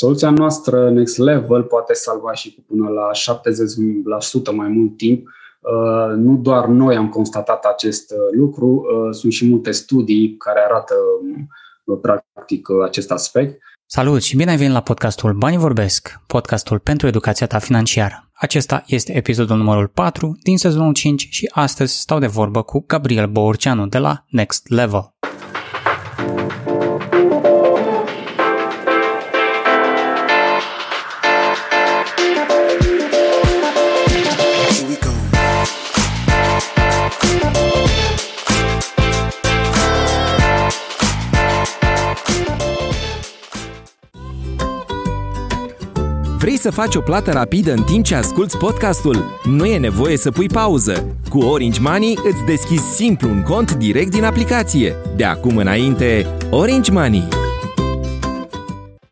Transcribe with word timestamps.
Soluția 0.00 0.30
noastră 0.30 0.90
Next 0.90 1.18
Level 1.18 1.62
poate 1.62 1.92
salva 1.94 2.32
și 2.32 2.54
cu 2.54 2.60
până 2.66 2.88
la 2.88 3.10
70% 4.52 4.54
mai 4.56 4.68
mult 4.68 4.96
timp. 4.96 5.26
Uh, 5.26 6.16
nu 6.16 6.36
doar 6.36 6.66
noi 6.66 6.96
am 6.96 7.08
constatat 7.08 7.64
acest 7.64 8.10
uh, 8.10 8.16
lucru, 8.30 8.66
uh, 8.66 9.14
sunt 9.14 9.32
și 9.32 9.48
multe 9.48 9.70
studii 9.70 10.36
care 10.36 10.60
arată 10.60 10.94
practic 12.00 12.68
acest 12.84 13.10
aspect. 13.10 13.62
Salut 13.86 14.22
și 14.22 14.36
bine 14.36 14.50
ai 14.50 14.56
venit 14.56 14.72
la 14.72 14.80
podcastul 14.80 15.32
Banii 15.32 15.58
Vorbesc, 15.58 16.20
podcastul 16.26 16.78
pentru 16.78 17.06
educația 17.06 17.46
ta 17.46 17.58
financiară. 17.58 18.28
Acesta 18.32 18.82
este 18.86 19.16
episodul 19.16 19.56
numărul 19.56 19.86
4 19.86 20.38
din 20.42 20.58
sezonul 20.58 20.92
5 20.92 21.28
și 21.30 21.50
astăzi 21.52 22.00
stau 22.00 22.18
de 22.18 22.26
vorbă 22.26 22.62
cu 22.62 22.84
Gabriel 22.86 23.26
Bourceanu 23.26 23.86
de 23.86 23.98
la 23.98 24.24
Next 24.28 24.68
Level. 24.68 25.14
Să 46.68 46.74
faci 46.74 46.94
o 46.94 47.00
plată 47.00 47.32
rapidă 47.32 47.72
în 47.72 47.82
timp 47.82 48.04
ce 48.04 48.14
asculti 48.14 48.56
podcastul? 48.56 49.24
Nu 49.44 49.64
e 49.64 49.78
nevoie 49.78 50.16
să 50.16 50.30
pui 50.30 50.46
pauză. 50.46 51.16
Cu 51.28 51.38
Orange 51.38 51.80
Money 51.80 52.18
îți 52.24 52.44
deschizi 52.46 52.94
simplu 52.94 53.28
un 53.28 53.42
cont 53.42 53.74
direct 53.74 54.10
din 54.10 54.24
aplicație. 54.24 54.94
De 55.16 55.24
acum 55.24 55.56
înainte, 55.56 56.26
Orange 56.50 56.92
Money. 56.92 57.28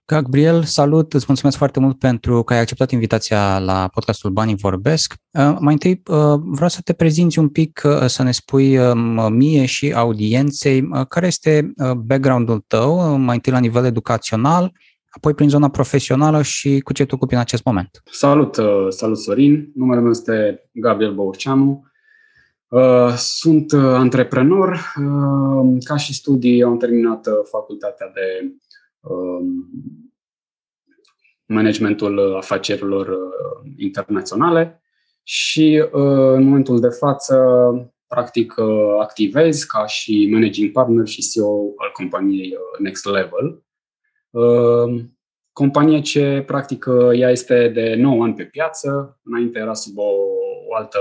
Gabriel, 0.05 0.63
salut, 0.63 1.13
îți 1.13 1.25
mulțumesc 1.29 1.57
foarte 1.57 1.81
mult 1.81 1.99
pentru 1.99 2.43
că 2.43 2.53
ai 2.53 2.61
acceptat 2.61 2.91
invitația 2.91 3.59
la 3.59 3.89
podcastul 3.95 4.31
Banii 4.31 4.57
Vorbesc. 4.57 5.15
Uh, 5.31 5.57
mai 5.59 5.73
întâi 5.73 6.03
uh, 6.07 6.41
vreau 6.45 6.69
să 6.69 6.81
te 6.85 6.93
prezinți 6.93 7.39
un 7.39 7.49
pic, 7.49 7.83
uh, 7.85 8.07
să 8.07 8.23
ne 8.23 8.31
spui 8.31 8.79
um, 8.79 9.33
mie 9.33 9.67
și 9.67 9.93
audienței 9.93 10.89
care 11.09 11.27
este 11.27 11.73
background-ul 11.97 12.65
tău, 12.67 13.17
mai 13.17 13.35
întâi 13.35 13.53
la 13.53 13.59
nivel 13.59 13.85
educațional, 13.85 14.73
apoi 15.17 15.35
prin 15.35 15.49
zona 15.49 15.69
profesională 15.69 16.43
și 16.43 16.81
cu 16.81 16.93
ce 16.93 17.05
te 17.05 17.15
ocupi 17.15 17.35
în 17.35 17.41
acest 17.41 17.65
moment. 17.65 18.03
Salut, 18.11 18.57
uh, 18.57 18.87
salut 18.89 19.19
Sorin, 19.19 19.71
numele 19.75 20.01
meu 20.01 20.11
este 20.11 20.69
Gabriel 20.73 21.15
Băurceanu, 21.15 21.85
uh, 22.69 23.15
sunt 23.17 23.73
uh, 23.73 23.81
antreprenor, 23.81 24.93
ca 25.85 25.97
și 25.97 26.15
studii 26.15 26.63
am 26.63 26.77
terminat 26.77 27.29
facultatea 27.51 28.11
de 28.15 28.55
um, 29.01 29.71
managementul 31.47 32.37
afacerilor 32.37 33.19
internaționale 33.77 34.81
și 35.23 35.85
în 35.93 36.43
momentul 36.43 36.81
de 36.81 36.89
față 36.89 37.37
practic 38.07 38.55
activez 39.01 39.63
ca 39.63 39.87
și 39.87 40.29
managing 40.33 40.73
partner 40.73 41.07
și 41.07 41.29
CEO 41.31 41.73
al 41.77 41.91
companiei 41.93 42.57
Next 42.79 43.05
Level, 43.05 43.47
Ehm, 43.47 43.66
companie 45.53 46.01
ce, 46.01 46.43
practic, 46.47 46.87
ea 47.13 47.31
este 47.31 47.69
de 47.69 47.95
9 47.99 48.25
ani 48.25 48.35
pe 48.35 48.45
piață. 48.45 49.21
Înainte 49.25 49.59
era 49.59 49.75
sub 49.75 49.99
o, 49.99 50.11
o 50.69 50.75
altă 50.75 50.99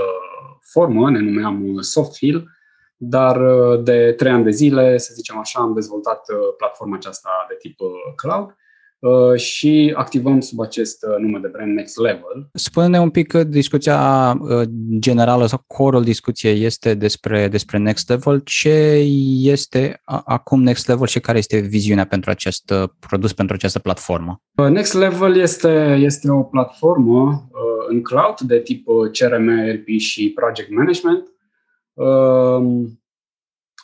formă, 0.60 1.10
ne 1.10 1.18
numeam 1.18 1.80
Softfill, 1.80 2.50
dar 2.96 3.40
de 3.76 4.12
3 4.12 4.32
ani 4.32 4.44
de 4.44 4.50
zile, 4.50 4.98
să 4.98 5.12
zicem 5.14 5.38
așa, 5.38 5.60
am 5.60 5.74
dezvoltat 5.74 6.20
platforma 6.56 6.96
aceasta 6.96 7.30
de 7.48 7.54
tip 7.58 7.78
cloud 8.16 8.46
Uh, 8.48 8.65
și 9.36 9.92
activăm 9.96 10.40
sub 10.40 10.60
acest 10.60 11.02
uh, 11.02 11.16
nume 11.18 11.38
de 11.38 11.48
brand 11.48 11.74
Next 11.74 11.98
Level. 11.98 12.48
Spune-ne 12.52 13.00
un 13.00 13.10
pic 13.10 13.26
că 13.26 13.44
discuția 13.44 14.32
uh, 14.40 14.68
generală 14.98 15.46
sau 15.46 15.64
corul 15.66 16.04
discuției 16.04 16.64
este 16.64 16.94
despre, 16.94 17.48
despre 17.48 17.78
Next 17.78 18.08
Level. 18.08 18.40
Ce 18.44 19.02
este 19.42 20.00
acum 20.24 20.62
Next 20.62 20.88
Level 20.88 21.06
și 21.06 21.20
care 21.20 21.38
este 21.38 21.58
viziunea 21.58 22.06
pentru 22.06 22.30
acest 22.30 22.72
produs, 22.98 23.32
pentru 23.32 23.54
această 23.54 23.78
platformă? 23.78 24.42
Next 24.70 24.94
Level 24.94 25.36
este, 25.36 25.98
este 26.00 26.30
o 26.30 26.42
platformă 26.42 27.48
în 27.88 28.02
cloud 28.02 28.40
de 28.40 28.58
tip 28.58 28.86
CRM, 29.12 29.48
RP 29.70 29.98
și 29.98 30.32
Project 30.34 30.70
Management. 30.70 31.30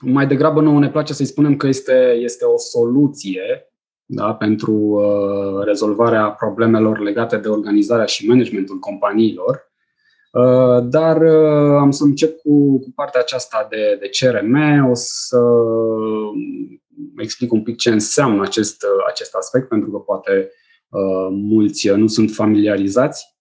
Mai 0.00 0.26
degrabă 0.26 0.60
nouă 0.60 0.81
ne 0.81 0.91
place 0.91 1.12
să-i 1.12 1.26
spunem 1.26 1.56
că 1.56 1.66
este, 1.66 2.19
este 2.20 2.44
o 2.44 2.59
soluție 2.59 3.72
da, 4.14 4.34
pentru 4.34 4.72
uh, 4.72 5.64
rezolvarea 5.64 6.30
problemelor 6.30 6.98
legate 6.98 7.36
de 7.36 7.48
organizarea 7.48 8.04
și 8.04 8.28
managementul 8.28 8.78
companiilor. 8.78 9.70
Uh, 10.32 10.84
dar 10.84 11.22
uh, 11.22 11.76
am 11.80 11.90
să 11.90 12.04
încep 12.04 12.36
cu, 12.36 12.78
cu 12.78 12.92
partea 12.94 13.20
aceasta 13.20 13.66
de, 13.70 13.98
de 14.00 14.08
CRM, 14.08 14.88
o 14.90 14.94
să 14.94 15.38
explic 17.16 17.52
un 17.52 17.62
pic 17.62 17.76
ce 17.76 17.90
înseamnă 17.90 18.42
acest, 18.42 18.82
uh, 18.82 19.04
acest 19.08 19.34
aspect, 19.34 19.68
pentru 19.68 19.90
că 19.90 19.96
poate 19.96 20.50
uh, 20.88 21.28
mulți 21.30 21.88
nu 21.88 22.06
sunt 22.06 22.30
familiarizați. 22.30 23.36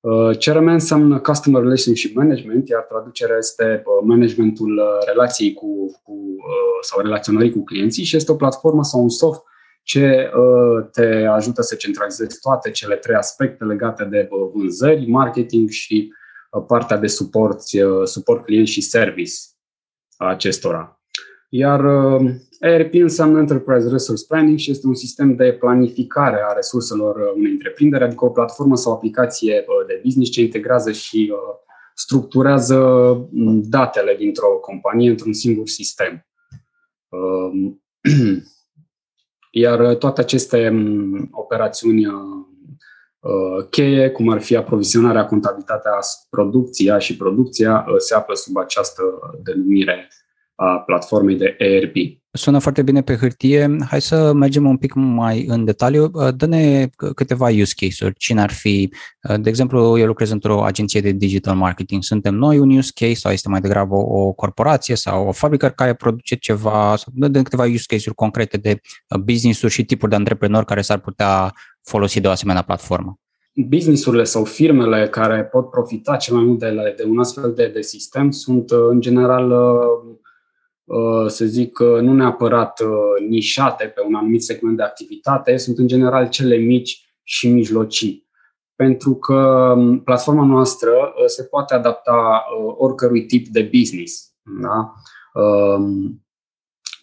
Uh, 0.00 0.36
CRM 0.38 0.66
înseamnă 0.66 1.18
Customer 1.18 1.62
Relationship 1.62 2.14
Management, 2.14 2.68
iar 2.68 2.82
traducerea 2.82 3.36
este 3.36 3.82
managementul 4.04 4.82
relației 5.06 5.52
cu, 5.52 6.00
cu 6.02 6.36
sau 6.80 7.00
relaționării 7.00 7.52
cu 7.52 7.64
clienții 7.64 8.04
și 8.04 8.16
este 8.16 8.32
o 8.32 8.34
platformă 8.34 8.84
sau 8.84 9.02
un 9.02 9.08
soft 9.08 9.42
ce 9.90 10.30
uh, 10.36 10.88
te 10.92 11.24
ajută 11.24 11.62
să 11.62 11.74
centralizezi 11.74 12.40
toate 12.40 12.70
cele 12.70 12.96
trei 12.96 13.16
aspecte 13.16 13.64
legate 13.64 14.04
de 14.04 14.28
uh, 14.30 14.50
vânzări, 14.54 15.08
marketing 15.08 15.68
și 15.68 16.12
uh, 16.50 16.64
partea 16.66 16.96
de 16.96 17.06
suport, 17.06 17.60
suport 18.04 18.44
client 18.44 18.66
și 18.66 18.80
service 18.80 19.32
a 20.16 20.28
acestora. 20.28 21.00
Iar 21.48 21.84
ERP 22.60 22.94
înseamnă 22.94 23.38
Enterprise 23.38 23.88
Resource 23.88 24.24
Planning 24.28 24.58
și 24.58 24.70
este 24.70 24.86
un 24.86 24.94
sistem 24.94 25.34
de 25.34 25.52
planificare 25.52 26.40
a 26.48 26.52
resurselor 26.52 27.32
unei 27.36 27.52
întreprinderi, 27.52 28.04
adică 28.04 28.24
o 28.24 28.30
platformă 28.30 28.76
sau 28.76 28.92
o 28.92 28.94
aplicație 28.94 29.64
de 29.86 30.00
business 30.04 30.30
ce 30.30 30.40
integrează 30.40 30.92
și 30.92 31.32
structurează 31.94 32.78
mm, 33.30 33.62
datele 33.64 34.16
dintr-o 34.18 34.48
companie 34.48 35.10
într-un 35.10 35.32
singur 35.32 35.68
sistem. 35.68 36.26
Um, 39.52 39.62
Iar 39.62 39.80
uh, 39.80 39.96
toate 39.96 40.20
aceste 40.20 40.68
um, 40.68 41.28
operațiuni 41.32 42.06
uh, 42.06 42.12
uh, 43.20 43.66
cheie, 43.70 44.10
cum 44.10 44.28
ar 44.28 44.40
fi 44.40 44.56
aprovizionarea, 44.56 45.26
contabilitatea, 45.26 45.98
producția 46.30 46.98
și 46.98 47.16
producția, 47.16 47.84
se 47.98 48.14
află 48.14 48.34
sub 48.34 48.56
această 48.56 49.02
denumire 49.42 50.08
a 50.54 50.78
platformei 50.78 51.36
de 51.36 51.54
ERP. 51.58 51.94
Sună 52.32 52.58
foarte 52.58 52.82
bine 52.82 53.02
pe 53.02 53.16
hârtie. 53.16 53.76
Hai 53.88 54.00
să 54.00 54.32
mergem 54.32 54.66
un 54.66 54.76
pic 54.76 54.94
mai 54.94 55.44
în 55.46 55.64
detaliu. 55.64 56.10
Dă-ne 56.36 56.88
câteva 57.14 57.48
use 57.48 57.72
case-uri. 57.76 58.14
Cine 58.18 58.40
ar 58.40 58.50
fi? 58.50 58.92
De 59.36 59.48
exemplu, 59.48 59.98
eu 59.98 60.06
lucrez 60.06 60.30
într-o 60.30 60.64
agenție 60.64 61.00
de 61.00 61.10
digital 61.10 61.56
marketing. 61.56 62.02
Suntem 62.02 62.34
noi 62.34 62.58
un 62.58 62.76
use 62.76 62.90
case 62.94 63.14
sau 63.14 63.32
este 63.32 63.48
mai 63.48 63.60
degrabă 63.60 63.94
o 63.94 64.32
corporație 64.32 64.94
sau 64.94 65.26
o 65.26 65.32
fabrică 65.32 65.68
care 65.68 65.94
produce 65.94 66.34
ceva? 66.34 66.94
Dă 67.06 67.42
câteva 67.42 67.64
use 67.64 67.84
case-uri 67.86 68.16
concrete 68.16 68.56
de 68.56 68.80
business-uri 69.24 69.72
și 69.72 69.84
tipuri 69.84 70.10
de 70.10 70.16
antreprenori 70.16 70.66
care 70.66 70.80
s-ar 70.80 70.98
putea 70.98 71.52
folosi 71.82 72.20
de 72.20 72.26
o 72.26 72.30
asemenea 72.30 72.62
platformă 72.62 73.18
businessurile 73.68 74.24
sau 74.24 74.44
firmele 74.44 75.08
care 75.08 75.44
pot 75.44 75.70
profita 75.70 76.16
cel 76.16 76.34
mai 76.34 76.44
mult 76.44 76.58
de, 76.58 76.94
de 76.96 77.04
un 77.08 77.18
astfel 77.18 77.52
de, 77.56 77.70
de 77.74 77.80
sistem 77.80 78.30
sunt 78.30 78.70
în 78.70 79.00
general 79.00 79.50
Uh, 79.50 80.18
să 81.26 81.44
zic, 81.44 81.78
nu 81.78 82.12
neapărat 82.12 82.80
uh, 82.80 83.28
nișate 83.28 83.84
pe 83.84 84.00
un 84.06 84.14
anumit 84.14 84.42
segment 84.42 84.76
de 84.76 84.82
activitate, 84.82 85.56
sunt 85.56 85.78
în 85.78 85.86
general 85.86 86.28
cele 86.28 86.56
mici 86.56 87.14
și 87.22 87.48
mijlocii. 87.48 88.28
Pentru 88.74 89.14
că 89.14 89.34
um, 89.76 90.00
platforma 90.02 90.44
noastră 90.44 90.90
uh, 90.90 91.24
se 91.26 91.44
poate 91.44 91.74
adapta 91.74 92.44
oricărui 92.76 93.26
tip 93.26 93.48
de 93.48 93.70
business. 93.78 94.32
Da? 94.62 94.92
Um, 95.42 96.24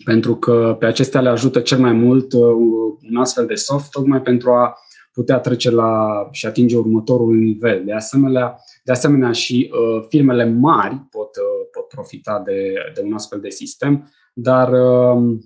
pentru 0.03 0.35
că 0.35 0.75
pe 0.79 0.85
acestea 0.85 1.21
le 1.21 1.29
ajută 1.29 1.59
cel 1.59 1.79
mai 1.79 1.91
mult 1.91 2.33
un 2.33 3.17
astfel 3.17 3.45
de 3.45 3.55
soft, 3.55 3.91
tocmai 3.91 4.21
pentru 4.21 4.51
a 4.51 4.77
putea 5.17 5.39
trece 5.39 5.69
la 5.71 6.27
și 6.31 6.45
atinge 6.45 6.77
următorul 6.77 7.35
nivel. 7.35 7.85
De 7.85 7.93
asemenea, 7.93 8.55
de 8.83 8.91
asemenea 8.91 9.31
și 9.31 9.71
uh, 9.71 10.05
firmele 10.09 10.45
mari 10.45 10.95
pot, 11.09 11.35
uh, 11.35 11.67
pot 11.71 11.87
profita 11.87 12.41
de, 12.45 12.73
de 12.93 13.01
un 13.01 13.13
astfel 13.13 13.39
de 13.39 13.49
sistem, 13.49 14.11
dar 14.33 14.71
uh, 14.71 15.37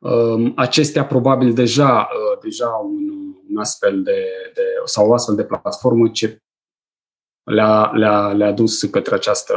uh, 0.00 0.52
acestea 0.56 1.04
probabil 1.04 1.52
deja, 1.52 2.08
uh, 2.12 2.38
deja 2.42 2.68
un, 2.68 3.08
un 3.50 3.56
astfel 3.58 4.02
de, 4.02 4.24
de, 4.54 4.62
sau 4.84 5.08
o 5.08 5.12
astfel 5.12 5.34
de 5.34 5.44
platformă 5.44 6.08
ce 6.08 6.42
le-a, 7.44 7.90
le-a, 7.94 8.32
le-a 8.32 8.52
dus 8.52 8.82
către 8.82 9.14
această, 9.14 9.54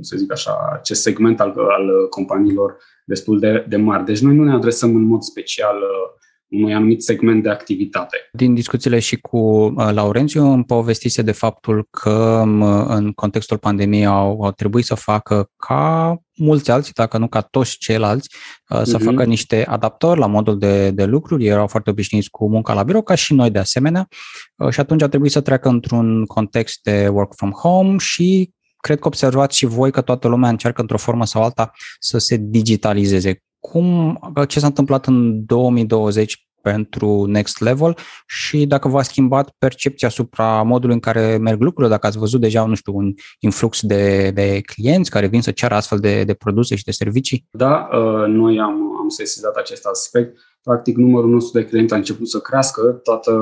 să 0.00 0.16
zic 0.16 0.32
așa, 0.32 0.70
acest 0.72 1.02
segment 1.02 1.40
al, 1.40 1.54
al 1.58 2.08
companiilor 2.08 2.76
destul 3.04 3.38
de, 3.38 3.64
de 3.68 3.76
mari. 3.76 4.04
Deci 4.04 4.20
noi 4.20 4.34
nu 4.34 4.44
ne 4.44 4.52
adresăm 4.52 4.94
în 4.94 5.04
mod 5.04 5.22
special 5.22 5.76
uh, 5.76 6.20
unui 6.52 6.74
anumit 6.74 7.02
segment 7.02 7.42
de 7.42 7.48
activitate. 7.48 8.16
Din 8.32 8.54
discuțiile 8.54 8.98
și 8.98 9.16
cu 9.16 9.38
uh, 9.38 9.90
Laurențiu 9.92 10.44
îmi 10.44 10.64
povestise 10.64 11.22
de 11.22 11.32
faptul 11.32 11.86
că 11.90 12.42
în 12.88 13.12
contextul 13.14 13.58
pandemiei 13.58 14.06
au, 14.06 14.42
au 14.42 14.50
trebuit 14.50 14.84
să 14.84 14.94
facă 14.94 15.50
ca 15.56 16.16
mulți 16.36 16.70
alții, 16.70 16.92
dacă 16.92 17.18
nu 17.18 17.28
ca 17.28 17.40
toți 17.40 17.76
ceilalți, 17.78 18.28
uh, 18.68 18.80
să 18.82 18.98
uh-huh. 18.98 19.04
facă 19.04 19.24
niște 19.24 19.64
adaptări 19.66 20.18
la 20.18 20.26
modul 20.26 20.58
de, 20.58 20.90
de 20.90 21.04
lucruri. 21.04 21.44
Ei 21.44 21.50
erau 21.50 21.66
foarte 21.66 21.90
obișnuiți 21.90 22.30
cu 22.30 22.48
munca 22.48 22.72
la 22.72 22.82
birou, 22.82 23.02
ca 23.02 23.14
și 23.14 23.34
noi 23.34 23.50
de 23.50 23.58
asemenea. 23.58 24.08
Uh, 24.56 24.70
și 24.70 24.80
atunci 24.80 25.02
a 25.02 25.08
trebuit 25.08 25.32
să 25.32 25.40
treacă 25.40 25.68
într-un 25.68 26.24
context 26.24 26.82
de 26.82 27.08
work 27.08 27.34
from 27.34 27.50
home 27.50 27.96
și 27.98 28.50
cred 28.76 28.98
că 28.98 29.06
observați 29.06 29.56
și 29.56 29.66
voi 29.66 29.90
că 29.90 30.00
toată 30.00 30.28
lumea 30.28 30.48
încearcă 30.48 30.80
într-o 30.80 30.98
formă 30.98 31.26
sau 31.26 31.42
alta 31.42 31.70
să 31.98 32.18
se 32.18 32.36
digitalizeze 32.40 33.42
cum, 33.70 34.18
ce 34.48 34.60
s-a 34.60 34.66
întâmplat 34.66 35.06
în 35.06 35.44
2020 35.44 36.46
pentru 36.62 37.24
Next 37.26 37.60
Level 37.60 37.96
și 38.26 38.66
dacă 38.66 38.88
v-a 38.88 39.02
schimbat 39.02 39.54
percepția 39.58 40.08
asupra 40.08 40.62
modului 40.62 40.94
în 40.94 41.00
care 41.00 41.36
merg 41.40 41.60
lucrurile, 41.60 41.92
dacă 41.92 42.06
ați 42.06 42.18
văzut 42.18 42.40
deja, 42.40 42.66
nu 42.66 42.74
știu, 42.74 42.96
un 42.96 43.14
influx 43.38 43.80
de, 43.82 44.30
de 44.30 44.60
clienți 44.60 45.10
care 45.10 45.26
vin 45.26 45.42
să 45.42 45.50
ceară 45.50 45.74
astfel 45.74 45.98
de, 45.98 46.24
de 46.24 46.34
produse 46.34 46.76
și 46.76 46.84
de 46.84 46.90
servicii? 46.90 47.46
Da, 47.50 47.88
uh, 47.92 48.26
noi 48.26 48.60
am, 48.60 48.96
am 48.98 49.08
sesizat 49.08 49.54
acest 49.54 49.86
aspect. 49.86 50.38
Practic, 50.62 50.96
numărul 50.96 51.30
nostru 51.30 51.60
de 51.60 51.66
clienți 51.66 51.92
a 51.92 51.96
început 51.96 52.28
să 52.28 52.38
crească, 52.38 52.82
toată, 53.02 53.40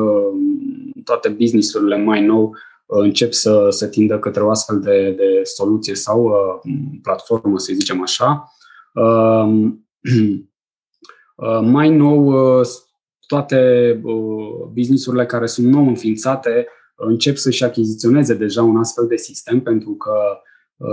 toate 1.04 1.28
businessurile 1.28 1.96
mai 1.96 2.24
nou 2.26 2.54
uh, 2.86 3.02
încep 3.02 3.32
să, 3.32 3.66
să 3.70 3.86
tindă 3.86 4.18
către 4.18 4.42
o 4.42 4.50
astfel 4.50 4.80
de, 4.80 5.14
de 5.16 5.42
soluție 5.42 5.94
sau 5.94 6.24
uh, 6.24 6.72
platformă, 7.02 7.58
să 7.58 7.72
zicem 7.74 8.02
așa. 8.02 8.52
Uh, 8.94 9.72
mai 11.62 11.90
nou, 11.90 12.58
uh, 12.58 12.66
toate 13.26 13.90
uh, 14.02 14.68
businessurile 14.72 15.26
care 15.26 15.46
sunt 15.46 15.66
nou 15.66 15.86
înființate 15.86 16.66
încep 16.94 17.36
să-și 17.36 17.64
achiziționeze 17.64 18.34
deja 18.34 18.62
un 18.62 18.76
astfel 18.76 19.06
de 19.06 19.16
sistem, 19.16 19.60
pentru 19.60 19.94
că, 19.94 20.14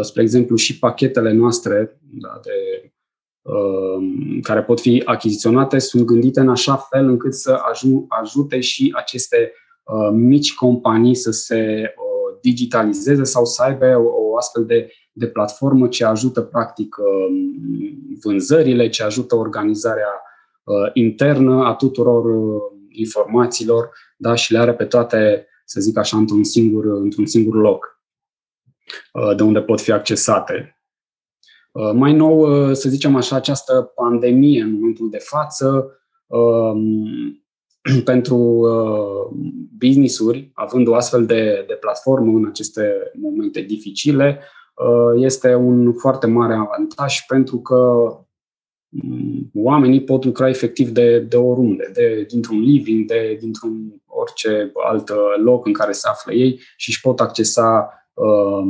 spre 0.01 0.21
exemplu, 0.21 0.56
și 0.56 0.80
pachetele 0.80 1.31
noastre 1.31 2.00
da, 2.00 2.39
de, 2.44 2.92
care 4.42 4.63
pot 4.63 4.80
fi 4.80 5.01
achiziționate 5.06 5.80
sunt 5.80 6.03
gândite 6.03 6.39
în 6.39 6.50
așa 6.50 6.75
fel 6.75 7.07
încât 7.07 7.33
să 7.33 7.60
ajute 8.07 8.60
și 8.60 8.94
aceste 8.95 9.51
mici 10.12 10.53
companii 10.53 11.15
să 11.15 11.31
se 11.31 11.94
digitalizeze 12.42 13.24
sau 13.24 13.45
să 13.45 13.63
aibă 13.63 13.95
o 13.98 14.38
astfel 14.38 14.65
de 14.65 14.92
de 15.17 15.27
platformă 15.27 15.87
ce 15.87 16.05
ajută 16.05 16.41
practic 16.41 16.95
uh, 16.97 17.05
vânzările, 18.23 18.89
ce 18.89 19.03
ajută 19.03 19.35
organizarea 19.35 20.21
uh, 20.63 20.89
internă 20.93 21.65
a 21.65 21.73
tuturor 21.73 22.25
uh, 22.25 22.61
informațiilor 22.89 23.89
da, 24.17 24.35
și 24.35 24.51
le 24.51 24.57
are 24.57 24.73
pe 24.73 24.85
toate, 24.85 25.47
să 25.65 25.79
zic 25.79 25.97
așa, 25.97 26.17
într-un 26.17 26.43
singur, 26.43 26.85
într-un 26.85 27.25
singur 27.25 27.55
loc 27.55 27.95
de 29.35 29.43
unde 29.43 29.61
pot 29.61 29.81
fi 29.81 29.91
accesate. 29.91 30.81
Mai 31.93 32.13
nou, 32.13 32.73
să 32.73 32.89
zicem 32.89 33.15
așa, 33.15 33.35
această 33.35 33.91
pandemie 33.95 34.61
în 34.61 34.73
momentul 34.73 35.09
de 35.09 35.17
față, 35.17 35.99
um, 36.27 37.43
pentru 38.11 38.67
business-uri, 39.77 40.51
având 40.53 40.87
o 40.87 40.95
astfel 40.95 41.25
de, 41.25 41.63
de 41.67 41.73
platformă 41.73 42.37
în 42.37 42.45
aceste 42.45 43.11
momente 43.13 43.61
dificile, 43.61 44.39
Uh, 44.39 44.56
este 45.15 45.56
un 45.56 45.94
foarte 45.94 46.27
mare 46.27 46.53
avantaj 46.53 47.25
pentru 47.27 47.59
că 47.59 48.12
mm, 48.89 49.51
oamenii 49.53 50.03
pot 50.03 50.25
lucra 50.25 50.50
efectiv 50.50 50.89
de, 50.89 51.19
de 51.19 51.35
oriunde, 51.38 51.89
de, 51.94 52.25
dintr-un 52.29 52.59
living, 52.59 53.07
de, 53.07 53.38
dintr-un 53.39 54.01
orice 54.06 54.71
alt 54.74 55.12
loc 55.44 55.65
în 55.65 55.74
care 55.74 55.91
se 55.91 56.07
află 56.07 56.33
ei 56.33 56.59
și 56.77 56.89
își 56.89 57.01
pot 57.01 57.19
accesa 57.19 57.94
uh, 58.13 58.68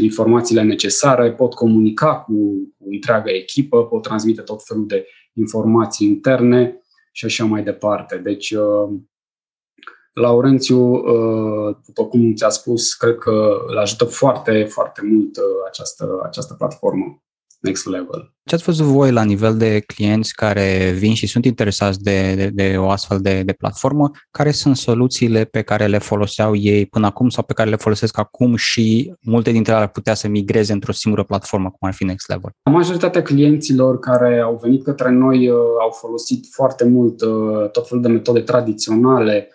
informațiile 0.00 0.62
necesare, 0.62 1.32
pot 1.32 1.54
comunica 1.54 2.14
cu, 2.14 2.32
cu 2.78 2.88
întreaga 2.90 3.30
echipă, 3.30 3.84
pot 3.84 4.02
transmite 4.02 4.40
tot 4.40 4.64
felul 4.64 4.86
de 4.86 5.06
informații 5.32 6.06
interne 6.06 6.82
și 7.12 7.24
așa 7.24 7.44
mai 7.44 7.62
departe. 7.62 8.16
Deci, 8.16 8.50
uh, 8.50 8.90
Laurențiu, 10.12 10.92
uh, 10.94 11.76
după 11.86 12.04
cum 12.04 12.34
ți-a 12.34 12.48
spus, 12.48 12.94
cred 12.94 13.18
că 13.18 13.56
îl 13.66 13.78
ajută 13.78 14.04
foarte, 14.04 14.64
foarte 14.70 15.00
mult 15.04 15.36
uh, 15.36 15.42
această, 15.68 16.20
această 16.24 16.54
platformă 16.54 17.22
Next 17.60 17.86
Level. 17.86 18.32
Ce 18.44 18.54
ați 18.54 18.64
văzut 18.64 18.86
voi 18.86 19.12
la 19.12 19.22
nivel 19.22 19.56
de 19.56 19.80
clienți 19.80 20.34
care 20.34 20.94
vin 20.96 21.14
și 21.14 21.26
sunt 21.26 21.44
interesați 21.44 22.02
de, 22.02 22.34
de, 22.34 22.50
de 22.52 22.76
o 22.78 22.90
astfel 22.90 23.18
de, 23.20 23.42
de 23.42 23.52
platformă? 23.52 24.10
Care 24.30 24.50
sunt 24.50 24.76
soluțiile 24.76 25.44
pe 25.44 25.62
care 25.62 25.86
le 25.86 25.98
foloseau 25.98 26.54
ei 26.54 26.86
până 26.86 27.06
acum 27.06 27.28
sau 27.28 27.44
pe 27.44 27.52
care 27.52 27.70
le 27.70 27.76
folosesc 27.76 28.18
acum 28.18 28.56
și 28.56 29.14
multe 29.20 29.50
dintre 29.50 29.72
ele 29.72 29.82
ar 29.82 29.88
putea 29.88 30.14
să 30.14 30.28
migreze 30.28 30.72
într-o 30.72 30.92
singură 30.92 31.24
platformă, 31.24 31.68
cum 31.68 31.88
ar 31.88 31.94
fi 31.94 32.04
Next 32.04 32.28
Level? 32.28 32.50
Majoritatea 32.70 33.22
clienților 33.22 33.98
care 33.98 34.40
au 34.40 34.58
venit 34.62 34.84
către 34.84 35.10
noi 35.10 35.48
uh, 35.48 35.56
au 35.80 35.90
folosit 35.90 36.46
foarte 36.50 36.84
mult 36.84 37.18
tot 37.72 37.88
felul 37.88 38.02
de 38.02 38.08
metode 38.08 38.40
tradiționale, 38.40 39.48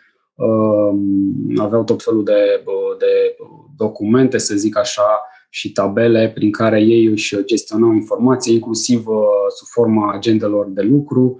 aveau 1.57 1.83
tot 1.83 2.03
felul 2.03 2.23
de, 2.23 2.63
de 2.99 3.35
documente, 3.75 4.37
să 4.37 4.55
zic 4.55 4.77
așa, 4.77 5.21
și 5.49 5.71
tabele 5.71 6.31
prin 6.33 6.51
care 6.51 6.81
ei 6.81 7.05
își 7.05 7.45
gestionau 7.45 7.93
informații, 7.93 8.53
inclusiv 8.53 9.07
uh, 9.07 9.25
sub 9.55 9.67
forma 9.67 10.13
agendelor 10.13 10.69
de 10.69 10.81
lucru. 10.81 11.37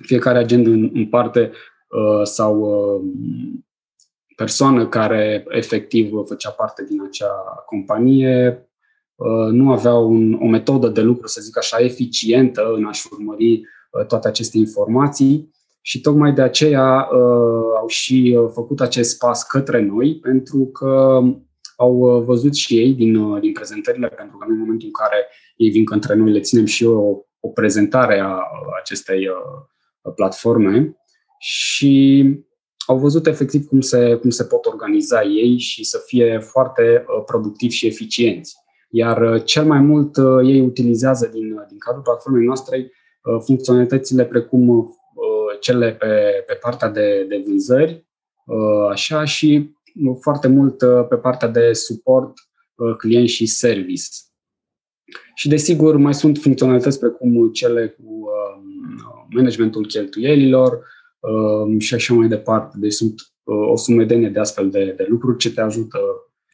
Fiecare 0.00 0.38
agendă 0.38 0.70
în 0.70 1.06
parte 1.06 1.52
uh, 1.88 2.22
sau 2.22 2.60
uh, 2.60 3.02
persoană 4.36 4.88
care 4.88 5.44
efectiv 5.48 6.12
făcea 6.26 6.50
parte 6.50 6.84
din 6.84 7.02
acea 7.02 7.62
companie 7.66 8.64
nu 9.50 9.72
avea 9.72 9.94
un, 9.94 10.32
o 10.32 10.46
metodă 10.46 10.88
de 10.88 11.00
lucru, 11.00 11.26
să 11.26 11.40
zic 11.40 11.58
așa, 11.58 11.78
eficientă 11.78 12.72
în 12.76 12.84
a-și 12.84 13.08
urmări 13.12 13.62
toate 14.06 14.28
aceste 14.28 14.58
informații 14.58 15.50
și 15.80 16.00
tocmai 16.00 16.32
de 16.32 16.42
aceea 16.42 17.08
uh, 17.12 17.78
au 17.80 17.86
și 17.86 18.36
uh, 18.38 18.50
făcut 18.52 18.80
acest 18.80 19.18
pas 19.18 19.42
către 19.42 19.80
noi, 19.80 20.18
pentru 20.18 20.66
că 20.66 21.22
au 21.76 21.94
uh, 21.96 22.22
văzut 22.24 22.54
și 22.54 22.78
ei 22.78 22.92
din, 22.92 23.16
uh, 23.16 23.40
din 23.40 23.52
prezentările, 23.52 24.08
pentru 24.08 24.36
că 24.36 24.44
în 24.48 24.58
momentul 24.58 24.86
în 24.86 25.04
care 25.04 25.26
ei 25.56 25.70
vin 25.70 25.84
către 25.84 26.14
noi, 26.14 26.30
le 26.30 26.40
ținem 26.40 26.64
și 26.64 26.84
o, 26.84 27.00
o 27.40 27.48
prezentare 27.48 28.18
a 28.18 28.38
acestei 28.80 29.28
uh, 29.28 30.12
platforme 30.14 30.94
și 31.38 32.24
au 32.86 32.98
văzut 32.98 33.26
efectiv 33.26 33.66
cum 33.66 33.80
se, 33.80 34.14
cum 34.14 34.30
se 34.30 34.44
pot 34.44 34.66
organiza 34.66 35.22
ei 35.22 35.58
și 35.58 35.84
să 35.84 36.02
fie 36.06 36.38
foarte 36.38 37.04
uh, 37.06 37.24
productivi 37.26 37.74
și 37.74 37.86
eficienți. 37.86 38.56
Iar 38.90 39.32
uh, 39.32 39.44
cel 39.44 39.64
mai 39.64 39.80
mult 39.80 40.16
uh, 40.16 40.40
ei 40.44 40.60
utilizează 40.60 41.26
din, 41.26 41.64
din 41.68 41.78
cadrul 41.78 42.02
platformei 42.02 42.44
noastre 42.44 42.90
funcționalitățile 43.44 44.24
precum 44.24 44.94
cele 45.60 45.92
pe, 45.92 46.44
pe 46.46 46.54
partea 46.54 46.88
de, 46.88 47.26
de 47.28 47.42
vânzări, 47.46 48.06
uh, 48.46 48.88
așa, 48.90 49.24
și 49.24 49.70
foarte 50.20 50.48
mult 50.48 50.82
uh, 50.82 51.06
pe 51.08 51.16
partea 51.16 51.48
de 51.48 51.72
suport 51.72 52.32
uh, 52.74 52.96
client 52.96 53.28
și 53.28 53.46
service. 53.46 54.08
Și 55.34 55.48
desigur 55.48 55.96
mai 55.96 56.14
sunt 56.14 56.38
funcționalități 56.38 56.98
precum 56.98 57.50
cele 57.52 57.88
cu 57.88 58.28
managementul 59.30 59.86
cheltuielilor 59.86 60.86
și 61.78 61.94
așa 61.94 62.14
mai 62.14 62.28
departe. 62.28 62.76
Deci 62.78 62.92
sunt 62.92 63.14
o 63.70 63.76
sumedenie 63.76 64.28
de 64.28 64.38
astfel 64.38 64.70
de, 64.70 64.94
de 64.96 65.06
lucruri 65.08 65.38
ce 65.38 65.52
te 65.52 65.60
ajută 65.60 65.98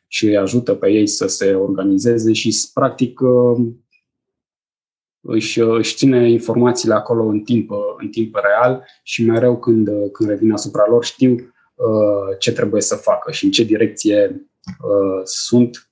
și 0.06 0.26
îi 0.26 0.36
ajută 0.36 0.74
pe 0.74 0.90
ei 0.90 1.06
să 1.06 1.26
se 1.26 1.54
organizeze 1.54 2.32
și 2.32 2.54
practic 2.74 3.20
își, 5.26 5.60
își 5.60 5.94
ține 5.94 6.30
informațiile 6.30 6.94
acolo 6.94 7.24
în 7.24 7.40
timp, 7.40 7.70
în 7.98 8.08
timp 8.08 8.38
real 8.42 8.84
și 9.02 9.24
mereu 9.24 9.58
când, 9.58 9.88
când 10.12 10.28
revin 10.28 10.52
asupra 10.52 10.84
lor 10.88 11.04
știu 11.04 11.32
uh, 11.32 12.36
ce 12.38 12.52
trebuie 12.52 12.80
să 12.80 12.94
facă 12.94 13.32
și 13.32 13.44
în 13.44 13.50
ce 13.50 13.64
direcție 13.64 14.46
uh, 14.66 15.20
sunt 15.24 15.90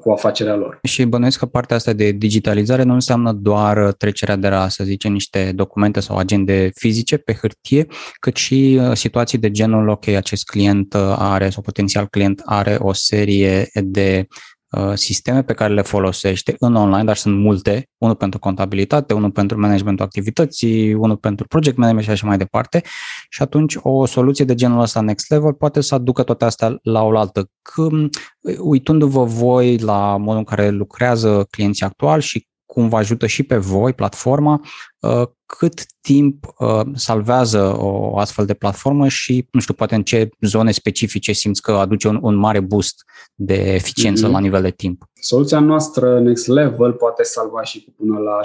cu 0.00 0.10
afacerea 0.10 0.56
lor. 0.56 0.78
Și 0.82 1.04
bănuiesc 1.04 1.38
că 1.38 1.46
partea 1.46 1.76
asta 1.76 1.92
de 1.92 2.10
digitalizare 2.12 2.82
nu 2.82 2.92
înseamnă 2.92 3.32
doar 3.32 3.92
trecerea 3.92 4.36
de 4.36 4.48
la, 4.48 4.68
să 4.68 4.84
zicem, 4.84 5.12
niște 5.12 5.52
documente 5.54 6.00
sau 6.00 6.16
agende 6.16 6.70
fizice 6.74 7.16
pe 7.16 7.32
hârtie, 7.32 7.86
cât 8.20 8.36
și 8.36 8.78
uh, 8.80 8.92
situații 8.92 9.38
de 9.38 9.50
genul, 9.50 9.88
ok, 9.88 10.08
acest 10.08 10.44
client 10.44 10.94
are 11.16 11.50
sau 11.50 11.62
potențial 11.62 12.06
client 12.06 12.42
are 12.44 12.76
o 12.80 12.92
serie 12.92 13.68
de 13.84 14.26
Uh, 14.28 14.57
sisteme 14.94 15.42
pe 15.42 15.52
care 15.52 15.74
le 15.74 15.82
folosește 15.82 16.54
în 16.58 16.74
online, 16.74 17.04
dar 17.04 17.16
sunt 17.16 17.38
multe, 17.38 17.88
unul 17.98 18.14
pentru 18.14 18.38
contabilitate, 18.38 19.14
unul 19.14 19.30
pentru 19.30 19.60
managementul 19.60 20.04
activității, 20.04 20.94
unul 20.94 21.16
pentru 21.16 21.46
project 21.46 21.76
management 21.76 22.06
și 22.06 22.12
așa 22.12 22.26
mai 22.26 22.38
departe. 22.38 22.82
Și 23.28 23.42
atunci 23.42 23.76
o 23.82 24.06
soluție 24.06 24.44
de 24.44 24.54
genul 24.54 24.80
ăsta 24.80 25.00
next 25.00 25.30
level 25.30 25.52
poate 25.52 25.80
să 25.80 25.94
aducă 25.94 26.22
toate 26.22 26.44
astea 26.44 26.78
la 26.82 27.02
oaltă. 27.02 27.50
Când, 27.62 28.16
uitându-vă 28.58 29.24
voi 29.24 29.78
la 29.78 30.16
modul 30.16 30.38
în 30.38 30.44
care 30.44 30.68
lucrează 30.68 31.46
clienții 31.50 31.86
actuali 31.86 32.22
și 32.22 32.46
cum 32.78 32.88
vă 32.88 32.96
ajută 32.96 33.26
și 33.26 33.42
pe 33.42 33.56
voi, 33.56 33.92
platforma, 33.92 34.60
uh, 35.00 35.22
cât 35.46 35.80
timp 36.00 36.46
uh, 36.58 36.80
salvează 36.94 37.76
o 37.78 38.18
astfel 38.18 38.46
de 38.46 38.54
platformă 38.54 39.08
și, 39.08 39.48
nu 39.50 39.60
știu, 39.60 39.74
poate 39.74 39.94
în 39.94 40.02
ce 40.02 40.28
zone 40.40 40.70
specifice 40.70 41.32
simți 41.32 41.62
că 41.62 41.72
aduce 41.72 42.08
un, 42.08 42.18
un 42.22 42.34
mare 42.34 42.60
boost 42.60 43.04
de 43.34 43.74
eficiență 43.74 44.26
mm-hmm. 44.26 44.32
la 44.32 44.38
nivel 44.38 44.62
de 44.62 44.70
timp? 44.70 45.02
Soluția 45.20 45.60
noastră 45.60 46.20
Next 46.20 46.46
Level 46.46 46.92
poate 46.92 47.22
salva 47.22 47.62
și 47.62 47.84
cu 47.84 47.90
până 47.96 48.18
la 48.18 48.40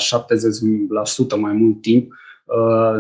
70% 1.38 1.40
mai 1.40 1.54
mult 1.54 1.82
timp. 1.82 2.14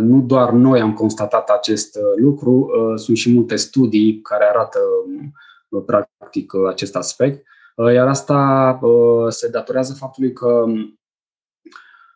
Nu 0.01 0.21
doar 0.21 0.51
noi 0.51 0.79
am 0.79 0.93
constatat 0.93 1.49
acest 1.49 1.97
lucru, 2.15 2.69
sunt 2.95 3.17
și 3.17 3.33
multe 3.33 3.55
studii 3.55 4.19
care 4.21 4.45
arată 4.45 4.79
practic 5.85 6.53
acest 6.69 6.95
aspect. 6.95 7.45
Uh, 7.75 7.93
iar 7.93 8.07
asta 8.07 8.79
uh, 8.81 9.27
se 9.29 9.49
datorează 9.49 9.93
faptului 9.93 10.33
că 10.33 10.63
uh, 10.67 10.93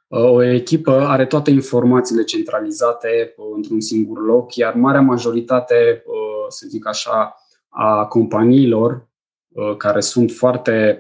o 0.09 0.43
echipă 0.43 0.91
are 0.91 1.25
toate 1.25 1.51
informațiile 1.51 2.23
centralizate 2.23 3.35
într-un 3.55 3.81
singur 3.81 4.25
loc, 4.25 4.55
iar 4.55 4.73
marea 4.73 5.01
majoritate, 5.01 6.03
să 6.47 6.65
zic 6.69 6.87
așa, 6.87 7.35
a 7.69 8.05
companiilor 8.05 9.07
care 9.77 9.99
sunt 9.99 10.31
foarte 10.31 10.99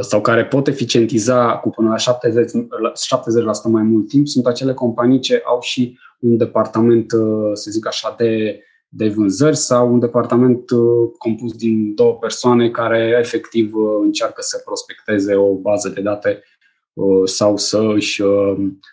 sau 0.00 0.20
care 0.20 0.44
pot 0.44 0.66
eficientiza 0.66 1.56
cu 1.56 1.70
până 1.70 1.88
la 1.88 1.96
70, 1.96 2.50
70% 2.50 2.54
mai 3.64 3.82
mult 3.82 4.08
timp, 4.08 4.26
sunt 4.26 4.46
acele 4.46 4.74
companii 4.74 5.20
ce 5.20 5.42
au 5.44 5.60
și 5.60 5.98
un 6.20 6.36
departament, 6.36 7.10
să 7.52 7.70
zic 7.70 7.86
așa, 7.86 8.14
de 8.18 8.60
de 8.96 9.08
vânzări 9.08 9.56
sau 9.56 9.92
un 9.92 9.98
departament 9.98 10.70
uh, 10.70 11.10
compus 11.18 11.52
din 11.52 11.94
două 11.94 12.14
persoane 12.14 12.70
care 12.70 13.16
efectiv 13.18 13.74
uh, 13.74 14.00
încearcă 14.02 14.40
să 14.42 14.62
prospecteze 14.64 15.34
o 15.34 15.54
bază 15.54 15.88
de 15.88 16.00
date 16.00 16.28
uh, 16.28 16.53
sau 17.24 17.56
să 17.56 17.92
își 17.94 18.22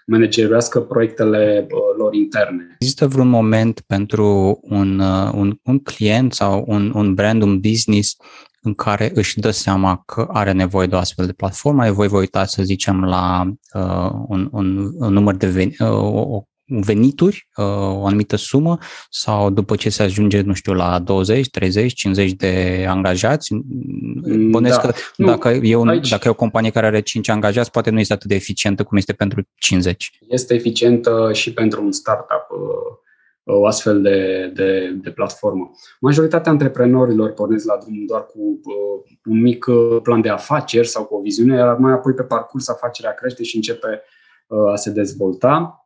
managerească 0.06 0.82
proiectele 0.82 1.68
lor 1.98 2.14
interne. 2.14 2.76
Există 2.80 3.08
vreun 3.08 3.28
moment 3.28 3.82
pentru 3.88 4.60
un, 4.62 5.00
un, 5.34 5.60
un 5.64 5.80
client 5.80 6.34
sau 6.34 6.64
un, 6.68 6.92
un 6.96 7.14
brand, 7.14 7.42
un 7.42 7.60
business 7.60 8.16
în 8.62 8.74
care 8.74 9.12
își 9.14 9.40
dă 9.40 9.52
seama 9.52 10.04
că 10.06 10.28
are 10.32 10.52
nevoie 10.52 10.88
de 10.88 10.96
o 10.96 10.98
astfel 10.98 11.26
de 11.26 11.34
platformă, 11.34 11.92
voi 11.92 12.08
vă 12.08 12.18
uitați, 12.18 12.54
să 12.54 12.64
zicem, 12.64 13.04
la 13.04 13.54
uh, 13.74 14.12
un, 14.28 14.50
un, 14.52 14.92
un 14.98 15.14
număr 15.14 15.36
de 15.36 15.48
veni, 15.48 15.76
uh, 15.80 15.90
o, 15.90 16.44
venituri, 16.80 17.48
uh, 17.56 17.66
o 17.66 18.06
anumită 18.06 18.36
sumă 18.36 18.78
sau 19.10 19.50
după 19.50 19.76
ce 19.76 19.90
se 19.90 20.04
ajunge, 20.04 20.42
nu 20.42 20.54
știu, 20.54 20.74
la 20.74 21.00
20, 21.00 21.50
30, 21.50 21.94
50 21.94 22.32
de 22.32 22.86
angajați? 22.90 23.54
Mm, 23.54 24.50
Bănesc 24.50 24.82
da. 24.82 24.88
că 24.88 24.94
nu, 25.18 25.26
dacă, 25.26 25.50
e 25.50 25.76
un, 25.76 25.88
aici... 25.88 26.10
dacă 26.10 26.28
e 26.28 26.32
o 26.32 26.34
companie 26.34 26.70
care 26.70 26.86
are 26.86 27.02
5 27.02 27.30
angajați, 27.30 27.72
poate 27.72 27.90
nu 27.90 28.00
este 28.00 28.14
atât 28.14 28.28
de 28.28 28.36
eficientă 28.36 28.84
cum 28.84 28.98
este 28.98 29.14
pentru 29.14 29.48
50. 29.56 30.12
Este 30.28 30.54
eficientă 30.54 31.30
și 31.34 31.54
pentru 31.54 31.84
un 31.84 31.92
startup 31.92 32.48
uh, 32.50 33.00
o 33.44 33.66
astfel 33.66 34.02
de, 34.02 34.52
de, 34.56 35.00
de 35.02 35.12
platformă. 35.12 35.72
Majoritatea 36.00 36.52
antreprenorilor 36.52 37.32
pornesc 37.32 37.66
la 37.66 37.78
drum 37.78 38.06
doar 38.06 38.26
cu 38.26 38.40
uh, 38.40 39.18
un 39.26 39.42
mic 39.42 39.66
plan 40.04 40.22
de 40.22 40.30
afaceri 40.30 40.88
sau 40.88 41.06
cu 41.06 41.16
o 41.16 41.22
viziune, 41.22 41.56
iar 41.56 41.78
mai 41.78 41.92
apoi 41.92 42.14
pe 42.14 42.24
parcurs 42.24 42.70
afacerea 42.70 43.14
crește 43.14 43.44
și 43.44 43.56
începe 43.56 44.02
uh, 44.48 44.72
a 44.72 44.76
se 44.76 44.90
dezvolta. 44.90 45.81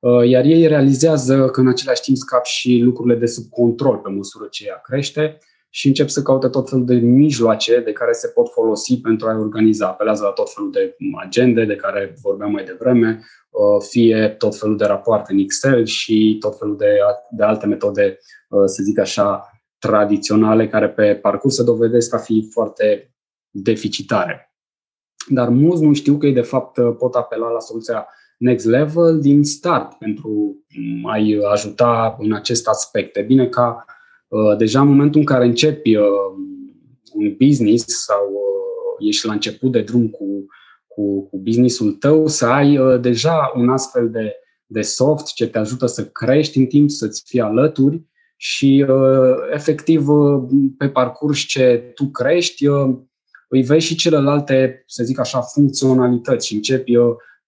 Uh, 0.00 0.28
iar 0.28 0.44
ei 0.44 0.66
realizează 0.66 1.48
că 1.48 1.60
în 1.60 1.68
același 1.68 2.02
timp 2.02 2.16
scap 2.16 2.44
și 2.44 2.80
lucrurile 2.84 3.18
de 3.18 3.26
sub 3.26 3.48
control 3.50 3.96
pe 3.96 4.10
măsură 4.10 4.46
ce 4.50 4.66
ea 4.66 4.80
crește 4.84 5.38
și 5.70 5.86
încep 5.86 6.08
să 6.08 6.22
caute 6.22 6.48
tot 6.48 6.68
felul 6.68 6.84
de 6.84 6.94
mijloace 6.94 7.80
de 7.80 7.92
care 7.92 8.12
se 8.12 8.28
pot 8.28 8.52
folosi 8.52 9.00
pentru 9.00 9.28
a 9.28 9.38
organiza. 9.38 9.86
Apelează 9.86 10.22
la 10.22 10.30
tot 10.30 10.52
felul 10.52 10.70
de 10.70 10.96
agende 11.24 11.64
de 11.64 11.76
care 11.76 12.14
vorbeam 12.22 12.50
mai 12.50 12.64
devreme, 12.64 13.24
uh, 13.50 13.86
fie 13.88 14.28
tot 14.38 14.56
felul 14.56 14.76
de 14.76 14.84
rapoarte 14.84 15.32
în 15.32 15.38
Excel 15.38 15.84
și 15.84 16.36
tot 16.40 16.58
felul 16.58 16.76
de, 16.76 16.98
de 17.30 17.42
alte 17.42 17.66
metode, 17.66 18.18
uh, 18.48 18.62
să 18.64 18.82
zic 18.82 18.98
așa, 18.98 19.50
tradiționale, 19.78 20.68
care 20.68 20.88
pe 20.88 21.14
parcurs 21.14 21.54
se 21.54 21.62
dovedesc 21.62 22.14
a 22.14 22.18
fi 22.18 22.48
foarte 22.52 23.14
deficitare. 23.50 24.54
Dar 25.28 25.48
mulți 25.48 25.82
nu 25.82 25.92
știu 25.92 26.16
că 26.16 26.26
ei 26.26 26.32
de 26.32 26.40
fapt 26.40 26.78
pot 26.98 27.14
apela 27.14 27.48
la 27.48 27.60
soluția 27.60 28.08
next 28.40 28.66
level 28.66 29.20
din 29.20 29.44
start 29.44 29.92
pentru 29.98 30.56
a-i 31.02 31.38
ajuta 31.52 32.16
în 32.18 32.32
acest 32.32 32.68
aspect. 32.68 33.16
E 33.16 33.22
bine 33.22 33.46
ca 33.48 33.84
uh, 34.28 34.56
deja 34.56 34.80
în 34.80 34.88
momentul 34.88 35.20
în 35.20 35.26
care 35.26 35.44
începi 35.44 35.96
uh, 35.96 36.04
un 37.12 37.36
business 37.38 38.04
sau 38.04 38.30
uh, 38.30 39.06
ești 39.08 39.26
la 39.26 39.32
început 39.32 39.72
de 39.72 39.82
drum 39.82 40.08
cu, 40.08 40.46
cu, 40.86 41.28
cu 41.28 41.38
businessul 41.38 41.92
tău, 41.92 42.26
să 42.26 42.46
ai 42.46 42.98
deja 43.00 43.52
un 43.54 43.68
astfel 43.68 44.10
de, 44.10 44.34
de 44.66 44.80
soft 44.80 45.34
ce 45.34 45.46
te 45.46 45.58
ajută 45.58 45.86
să 45.86 46.06
crești 46.06 46.58
în 46.58 46.66
timp, 46.66 46.90
să-ți 46.90 47.22
fie 47.26 47.42
alături 47.42 48.02
și 48.36 48.86
efectiv 49.52 50.06
pe 50.78 50.88
parcurs 50.88 51.38
ce 51.38 51.92
tu 51.94 52.06
crești, 52.06 52.66
îi 53.48 53.62
vezi 53.62 53.86
și 53.86 53.94
celelalte, 53.94 54.84
să 54.86 55.04
zic 55.04 55.18
așa, 55.18 55.40
funcționalități 55.40 56.46
și 56.46 56.54
începi 56.54 56.92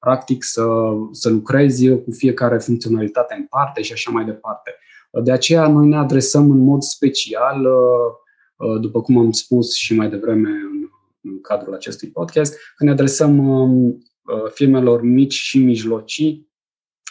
practic 0.04 0.44
să, 0.44 0.64
să 1.11 1.30
lucrezi 1.30 1.88
cu 1.88 2.11
fiecare 2.11 2.59
funcționalitate 2.59 3.35
în 3.38 3.47
parte 3.47 3.82
și 3.82 3.92
așa 3.92 4.11
mai 4.11 4.25
departe. 4.25 4.75
De 5.23 5.32
aceea 5.32 5.68
noi 5.68 5.88
ne 5.88 5.97
adresăm 5.97 6.50
în 6.50 6.59
mod 6.59 6.82
special, 6.82 7.64
uh, 7.64 8.12
uh, 8.56 8.80
după 8.80 9.02
cum 9.02 9.18
am 9.18 9.30
spus 9.30 9.75
și 9.75 9.94
mai 9.94 10.09
devreme 10.09 10.49
în, 10.49 10.88
în 11.21 11.40
cadrul 11.40 11.75
acestui 11.75 12.09
podcast, 12.09 12.59
că 12.76 12.85
ne 12.85 12.90
adresăm 12.90 13.49
um, 13.49 13.87
uh, 13.87 14.50
firmelor 14.50 15.02
mici 15.02 15.35
și 15.35 15.59
mijlocii, 15.59 16.50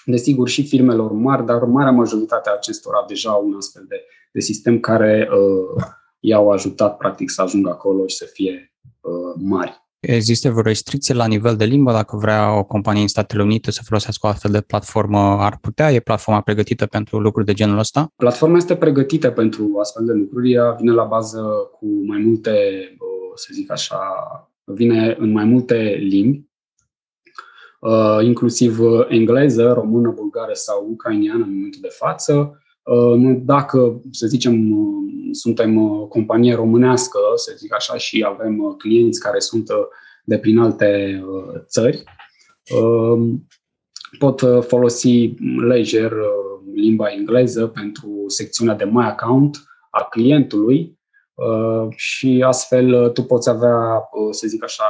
desigur 0.06 0.48
și 0.48 0.68
firmelor 0.68 1.12
mari, 1.12 1.46
dar 1.46 1.64
marea 1.64 1.92
majoritate 1.92 2.50
a 2.50 2.54
acestora 2.54 3.06
deja 3.08 3.30
au 3.30 3.48
un 3.48 3.56
astfel 3.56 3.86
de, 3.88 4.02
de 4.32 4.40
sistem 4.40 4.80
care 4.80 5.30
uh, 5.32 5.84
i-au 6.20 6.50
ajutat 6.50 6.98
practic 6.98 7.30
să 7.30 7.42
ajungă 7.42 7.70
acolo 7.70 8.08
și 8.08 8.16
să 8.16 8.26
fie 8.26 8.74
uh, 9.02 9.34
mari. 9.36 9.81
Există 10.02 10.50
vreo 10.50 10.62
restricție 10.62 11.14
la 11.14 11.28
nivel 11.28 11.56
de 11.56 11.66
limbă? 11.66 11.92
Dacă 11.92 12.18
vrea 12.18 12.58
o 12.58 12.64
companie 12.64 13.02
în 13.02 13.08
Statele 13.08 13.44
Unite 13.44 13.72
să 13.72 13.82
folosească 13.86 14.28
o 14.28 14.30
astfel 14.30 14.52
de 14.52 14.62
platformă, 14.62 15.20
ar 15.20 15.58
putea? 15.62 15.92
E 15.92 16.00
platforma 16.00 16.42
pregătită 16.42 16.86
pentru 16.86 17.20
lucruri 17.20 17.46
de 17.46 17.54
genul 17.54 17.78
ăsta? 17.78 18.08
Platforma 18.16 18.58
este 18.58 18.76
pregătită 18.76 19.30
pentru 19.30 19.78
astfel 19.80 20.06
de 20.06 20.14
lucruri. 20.14 20.52
Ea 20.52 20.72
vine 20.72 20.92
la 20.92 21.04
bază 21.04 21.40
cu 21.72 21.86
mai 22.06 22.22
multe, 22.26 22.52
să 23.36 23.50
zic 23.54 23.72
așa, 23.72 24.00
vine 24.64 25.16
în 25.20 25.32
mai 25.32 25.44
multe 25.44 25.98
limbi, 26.00 26.46
uh, 27.80 28.20
inclusiv 28.22 28.80
engleză, 29.08 29.72
română, 29.74 30.10
bulgară 30.16 30.54
sau 30.54 30.88
ucrainiană 30.92 31.44
în 31.44 31.54
momentul 31.54 31.80
de 31.82 31.92
față. 31.92 32.62
Uh, 32.84 33.38
dacă, 33.44 34.02
să 34.12 34.28
zicem, 34.28 34.72
uh, 34.72 35.11
suntem 35.32 35.78
o 35.78 36.08
companie 36.08 36.56
românească, 36.56 37.20
să 37.36 37.54
zic 37.58 37.74
așa, 37.74 37.98
și 37.98 38.26
avem 38.28 38.60
uh, 38.60 38.76
clienți 38.78 39.20
care 39.20 39.40
sunt 39.40 39.70
de 40.24 40.38
prin 40.38 40.60
alte 40.60 41.24
țări, 41.68 42.04
pot 44.20 44.66
folosi 44.68 45.34
lejer 45.68 46.14
limba 46.74 47.12
engleză 47.12 47.68
pentru 47.68 48.24
secțiunea 48.28 48.76
de 48.76 48.84
My 48.84 49.04
Account 49.04 49.64
a 49.90 50.04
clientului 50.04 51.00
și 51.96 52.44
astfel 52.46 53.10
tu 53.10 53.24
poți 53.24 53.50
avea, 53.50 54.10
să 54.32 54.48
zic 54.48 54.64
așa, 54.64 54.84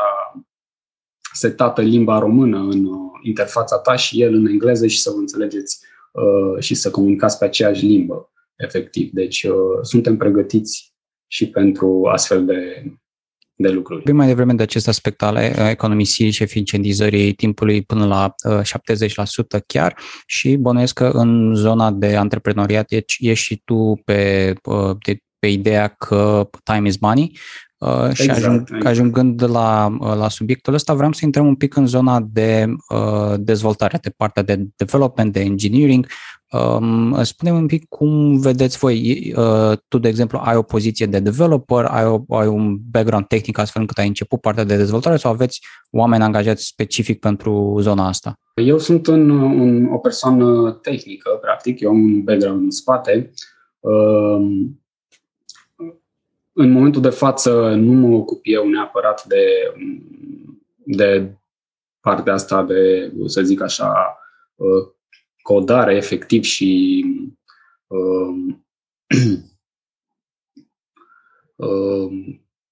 setată 1.33 1.81
limba 1.81 2.19
română 2.19 2.57
în 2.57 2.87
interfața 3.21 3.77
ta 3.77 3.95
și 3.95 4.21
el 4.21 4.33
în 4.33 4.45
engleză 4.45 4.87
și 4.87 5.01
să 5.01 5.09
vă 5.09 5.17
înțelegeți 5.17 5.85
Uh, 6.11 6.59
și 6.59 6.75
să 6.75 6.91
comunicați 6.91 7.37
pe 7.37 7.45
aceeași 7.45 7.85
limbă, 7.85 8.30
efectiv. 8.61 9.09
Deci 9.11 9.43
uh, 9.43 9.53
suntem 9.81 10.17
pregătiți 10.17 10.93
și 11.27 11.49
pentru 11.49 12.07
astfel 12.11 12.45
de, 12.45 12.83
de 13.55 13.69
lucruri. 13.69 13.99
Vorbim 13.99 14.15
mai 14.15 14.27
devreme 14.27 14.53
de 14.53 14.63
acest 14.63 14.87
aspect 14.87 15.21
al 15.21 15.35
uh, 15.35 15.69
economisirii 15.69 16.31
și 16.31 16.43
eficientizării 16.43 17.33
timpului 17.33 17.81
până 17.81 18.05
la 18.05 18.33
70% 19.59 19.65
chiar 19.67 19.97
și 20.25 20.55
bănuiesc 20.55 20.93
că 20.93 21.09
în 21.13 21.53
zona 21.55 21.91
de 21.91 22.15
antreprenoriat 22.15 22.85
ești 22.91 23.33
și 23.33 23.61
tu 23.65 24.01
pe, 24.05 24.53
de, 25.05 25.17
pe 25.39 25.47
ideea 25.47 25.87
că 25.87 26.49
time 26.63 26.87
is 26.87 26.97
money 26.97 27.31
Uh, 27.81 28.13
și 28.13 28.21
exact, 28.21 28.37
ajung, 28.37 28.61
exact. 28.61 28.85
ajungând 28.85 29.49
la, 29.49 29.97
uh, 29.99 30.15
la 30.15 30.29
subiectul 30.29 30.73
ăsta, 30.73 30.93
vreau 30.93 31.11
să 31.11 31.25
intrăm 31.25 31.47
un 31.47 31.55
pic 31.55 31.75
în 31.75 31.85
zona 31.85 32.19
de 32.31 32.67
uh, 32.89 33.33
dezvoltare, 33.37 33.97
de 34.01 34.09
partea 34.09 34.43
de 34.43 34.65
development, 34.75 35.33
de 35.33 35.39
engineering. 35.39 36.07
Um, 36.51 37.23
spune 37.23 37.51
un 37.51 37.65
pic 37.65 37.87
cum 37.87 38.39
vedeți 38.39 38.77
voi, 38.77 39.33
uh, 39.35 39.77
tu, 39.87 39.97
de 39.97 40.07
exemplu, 40.07 40.39
ai 40.43 40.55
o 40.55 40.61
poziție 40.61 41.05
de 41.05 41.19
developer, 41.19 41.85
ai, 41.85 42.05
o, 42.05 42.35
ai 42.35 42.47
un 42.47 42.77
background 42.91 43.27
tehnic 43.27 43.57
astfel 43.57 43.81
încât 43.81 43.97
ai 43.97 44.07
început 44.07 44.41
partea 44.41 44.63
de 44.63 44.75
dezvoltare 44.75 45.17
sau 45.17 45.31
aveți 45.31 45.61
oameni 45.91 46.23
angajați 46.23 46.65
specific 46.65 47.19
pentru 47.19 47.77
zona 47.79 48.07
asta? 48.07 48.39
Eu 48.55 48.77
sunt 48.77 49.07
un, 49.07 49.29
un, 49.29 49.93
o 49.93 49.97
persoană 49.97 50.71
tehnică, 50.71 51.29
practic, 51.41 51.79
eu 51.79 51.89
am 51.89 52.03
un 52.03 52.23
background 52.23 52.63
în 52.63 52.71
spate. 52.71 53.31
Uh, 53.79 54.69
în 56.53 56.71
momentul 56.71 57.01
de 57.01 57.09
față 57.09 57.73
nu 57.75 58.07
mă 58.07 58.15
ocup 58.15 58.39
eu 58.43 58.67
neapărat 58.67 59.25
de 59.25 59.43
de 60.83 61.31
partea 61.99 62.33
asta 62.33 62.63
de, 62.63 63.11
să 63.25 63.41
zic 63.41 63.61
așa, 63.61 64.17
codare 65.41 65.95
efectiv 65.95 66.43
și 66.43 67.05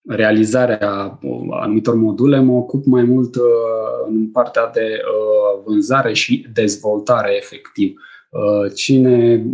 realizarea 0.08 1.20
anumitor 1.50 1.96
module, 1.96 2.40
mă 2.40 2.54
ocup 2.54 2.86
mai 2.86 3.04
mult 3.04 3.36
în 4.08 4.32
partea 4.32 4.70
de 4.70 5.02
vânzare 5.66 6.14
și 6.14 6.48
dezvoltare 6.54 7.36
efectiv. 7.36 8.02
Cine 8.76 9.46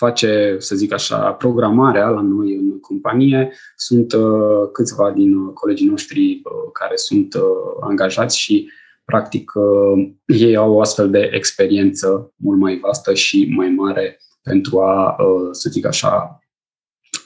face, 0.00 0.56
să 0.58 0.74
zic 0.74 0.92
așa, 0.92 1.32
programarea 1.32 2.08
la 2.08 2.20
noi 2.20 2.54
în 2.54 2.80
companie. 2.80 3.52
Sunt 3.76 4.12
uh, 4.12 4.68
câțiva 4.72 5.10
din 5.10 5.34
uh, 5.34 5.52
colegii 5.54 5.86
noștri 5.86 6.40
uh, 6.44 6.70
care 6.72 6.96
sunt 6.96 7.34
uh, 7.34 7.40
angajați 7.80 8.38
și, 8.38 8.70
practic, 9.10 9.52
uh, 9.54 10.10
ei 10.26 10.56
au 10.56 10.72
o 10.72 10.80
astfel 10.80 11.10
de 11.10 11.30
experiență 11.32 12.32
mult 12.36 12.58
mai 12.58 12.78
vastă 12.82 13.14
și 13.14 13.52
mai 13.56 13.68
mare 13.68 14.18
pentru 14.42 14.80
a, 14.80 15.16
uh, 15.22 15.48
să 15.50 15.70
zic 15.70 15.86
așa, 15.86 16.40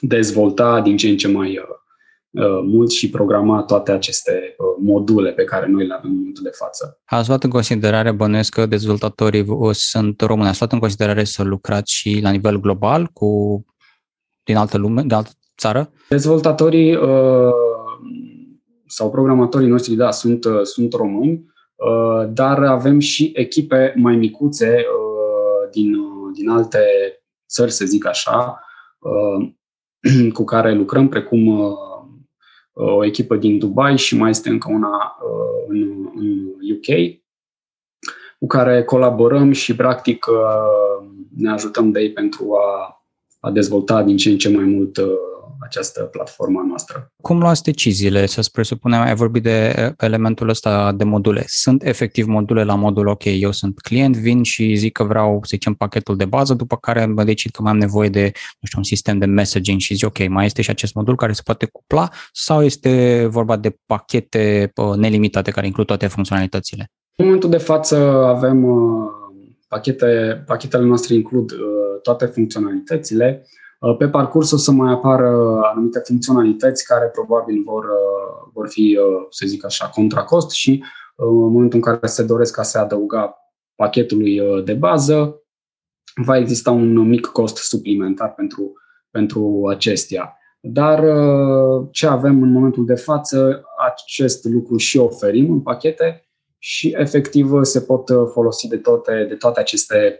dezvolta 0.01 0.81
din 0.81 0.97
ce 0.97 1.09
în 1.09 1.17
ce 1.17 1.27
mai 1.27 1.57
uh, 1.57 1.75
Uh, 2.35 2.61
mult 2.63 2.91
și 2.91 3.09
programa 3.09 3.63
toate 3.63 3.91
aceste 3.91 4.55
uh, 4.57 4.65
module 4.79 5.31
pe 5.31 5.43
care 5.43 5.67
noi 5.67 5.87
le 5.87 5.93
avem 5.93 6.09
în 6.09 6.15
momentul 6.15 6.43
de 6.43 6.49
față. 6.49 7.01
Ați 7.05 7.27
luat 7.27 7.43
în 7.43 7.49
considerare, 7.49 8.11
bănuiesc 8.11 8.53
că 8.53 8.65
dezvoltatorii 8.65 9.45
sunt 9.71 10.21
români, 10.21 10.47
ați 10.47 10.59
luat 10.59 10.71
în 10.71 10.79
considerare 10.79 11.23
să 11.23 11.43
lucrați 11.43 11.93
și 11.93 12.19
la 12.23 12.29
nivel 12.29 12.59
global 12.59 13.09
cu 13.13 13.29
din 14.43 14.55
altă 14.55 14.77
lume, 14.77 15.01
de 15.01 15.15
altă 15.15 15.29
țară? 15.57 15.91
Dezvoltatorii 16.09 16.95
uh, 16.95 17.53
sau 18.85 19.11
programatorii 19.11 19.67
noștri, 19.67 19.95
da, 19.95 20.11
sunt, 20.11 20.45
sunt 20.63 20.93
români, 20.93 21.45
dar 22.27 22.63
avem 22.63 22.99
și 22.99 23.31
echipe 23.35 23.93
mai 23.97 24.15
micuțe 24.15 24.85
din, 25.71 25.95
din 26.33 26.49
alte 26.49 26.79
țări, 27.49 27.71
să 27.71 27.85
zic 27.85 28.05
așa, 28.05 28.59
cu 30.33 30.43
care 30.43 30.73
lucrăm, 30.73 31.07
precum 31.07 31.75
o 32.75 33.05
echipă 33.05 33.35
din 33.35 33.57
Dubai 33.57 33.97
și 33.97 34.17
mai 34.17 34.29
este 34.29 34.49
încă 34.49 34.71
una 34.71 35.17
uh, 35.23 35.65
în, 35.67 36.09
în 36.15 36.47
UK, 36.75 37.19
cu 38.39 38.47
care 38.47 38.83
colaborăm 38.83 39.51
și 39.51 39.75
practic 39.75 40.25
uh, 40.25 41.07
ne 41.35 41.51
ajutăm 41.51 41.91
de 41.91 42.01
ei 42.01 42.11
pentru 42.11 42.53
a, 42.53 42.94
a 43.45 43.51
dezvolta 43.51 44.03
din 44.03 44.17
ce 44.17 44.29
în 44.29 44.37
ce 44.37 44.49
mai 44.49 44.63
mult 44.63 44.97
uh, 44.97 45.05
această 45.59 46.03
platformă 46.03 46.63
noastră. 46.67 47.11
Cum 47.21 47.39
luați 47.39 47.63
deciziile? 47.63 48.25
Să 48.25 48.49
presupunem, 48.51 49.01
ai 49.01 49.15
vorbit 49.15 49.43
de 49.43 49.93
elementul 49.97 50.49
ăsta 50.49 50.91
de 50.91 51.03
module. 51.03 51.43
Sunt 51.47 51.83
efectiv 51.83 52.25
module 52.25 52.63
la 52.63 52.75
modul, 52.75 53.07
ok, 53.07 53.23
eu 53.25 53.51
sunt 53.51 53.79
client, 53.79 54.15
vin 54.15 54.43
și 54.43 54.75
zic 54.75 54.91
că 54.91 55.03
vreau 55.03 55.39
să 55.41 55.49
zicem 55.49 55.73
pachetul 55.73 56.15
de 56.15 56.25
bază, 56.25 56.53
după 56.53 56.77
care 56.77 57.05
mă 57.05 57.23
decid 57.23 57.51
că 57.51 57.61
mai 57.61 57.71
am 57.71 57.77
nevoie 57.77 58.09
de, 58.09 58.31
nu 58.33 58.67
știu, 58.67 58.77
un 58.77 58.83
sistem 58.83 59.17
de 59.17 59.25
messaging 59.25 59.79
și 59.79 59.95
zic, 59.95 60.07
ok, 60.07 60.27
mai 60.27 60.45
este 60.45 60.61
și 60.61 60.69
acest 60.69 60.93
modul 60.93 61.15
care 61.15 61.33
se 61.33 61.41
poate 61.43 61.65
cupla 61.71 62.09
sau 62.31 62.63
este 62.63 63.25
vorba 63.29 63.57
de 63.57 63.75
pachete 63.85 64.71
nelimitate 64.95 65.51
care 65.51 65.65
includ 65.65 65.85
toate 65.85 66.07
funcționalitățile? 66.07 66.91
În 67.17 67.25
momentul 67.25 67.49
de 67.49 67.57
față 67.57 67.95
avem 68.25 68.63
uh, 68.63 69.09
pachete, 69.67 70.43
pachetele 70.45 70.85
noastre 70.85 71.13
includ 71.13 71.51
uh, 71.51 71.84
toate 72.05 72.25
funcționalitățile, 72.25 73.45
Uh, 73.79 73.95
pe 73.97 74.09
parcurs 74.09 74.51
o 74.51 74.57
să 74.57 74.71
mai 74.71 74.91
apară 74.91 75.59
anumite 75.63 75.99
funcționalități 75.99 76.85
care 76.85 77.05
probabil 77.05 77.63
vor, 77.63 77.83
uh, 77.83 78.49
vor 78.53 78.67
fi, 78.67 78.97
uh, 79.01 79.25
să 79.29 79.45
zic 79.47 79.65
așa, 79.65 79.89
contra 79.89 80.23
cost 80.23 80.51
și 80.51 80.83
în 81.15 81.35
momentul 81.35 81.79
în 81.79 81.81
care 81.81 82.07
se 82.07 82.23
doresc 82.23 82.53
ca 82.53 82.63
să 82.63 82.77
adăuga 82.77 83.37
pachetului 83.75 84.41
de 84.63 84.73
bază, 84.73 85.41
va 86.25 86.37
exista 86.37 86.71
un 86.71 86.97
mic 86.97 87.25
cost 87.25 87.57
suplimentar 87.57 88.33
pentru, 88.33 88.73
pentru 89.11 89.67
acestea. 89.69 90.37
Dar 90.59 91.03
ce 91.91 92.07
avem 92.07 92.41
în 92.41 92.51
momentul 92.51 92.85
de 92.85 92.95
față, 92.95 93.63
acest 93.77 94.45
lucru 94.45 94.77
și 94.77 94.97
oferim 94.97 95.51
în 95.51 95.61
pachete 95.61 96.27
și 96.57 96.95
efectiv 96.97 97.63
se 97.63 97.81
pot 97.81 98.11
folosi 98.31 98.67
de 98.67 98.77
toate, 98.77 99.25
de 99.29 99.35
toate 99.35 99.59
aceste 99.59 100.19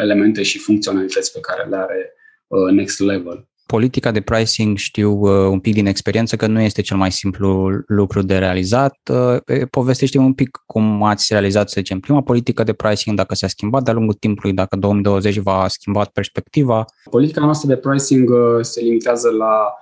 elemente 0.00 0.42
și 0.42 0.58
funcționalități 0.58 1.32
pe 1.32 1.40
care 1.40 1.68
le 1.68 1.76
are 1.76 2.16
Uh, 2.48 2.72
next 2.72 3.00
level. 3.00 3.48
Politica 3.66 4.10
de 4.10 4.20
pricing 4.20 4.76
știu 4.76 5.10
uh, 5.10 5.50
un 5.50 5.60
pic 5.60 5.74
din 5.74 5.86
experiență 5.86 6.36
că 6.36 6.46
nu 6.46 6.60
este 6.60 6.82
cel 6.82 6.96
mai 6.96 7.12
simplu 7.12 7.70
lucru 7.86 8.22
de 8.22 8.38
realizat. 8.38 8.98
Uh, 9.12 9.66
povestește 9.70 10.18
un 10.18 10.32
pic 10.32 10.62
cum 10.66 11.02
ați 11.02 11.26
realizat, 11.32 11.68
să 11.68 11.74
zicem, 11.78 12.00
prima 12.00 12.22
politică 12.22 12.62
de 12.62 12.72
pricing, 12.72 13.16
dacă 13.16 13.34
s-a 13.34 13.46
schimbat 13.46 13.82
de-a 13.82 13.92
lungul 13.92 14.14
timpului, 14.14 14.52
dacă 14.52 14.76
2020 14.76 15.36
va 15.36 15.68
schimba 15.68 16.04
perspectiva. 16.12 16.84
Politica 17.10 17.40
noastră 17.40 17.68
de 17.68 17.76
pricing 17.76 18.30
se 18.60 18.80
limitează 18.80 19.30
la, 19.30 19.74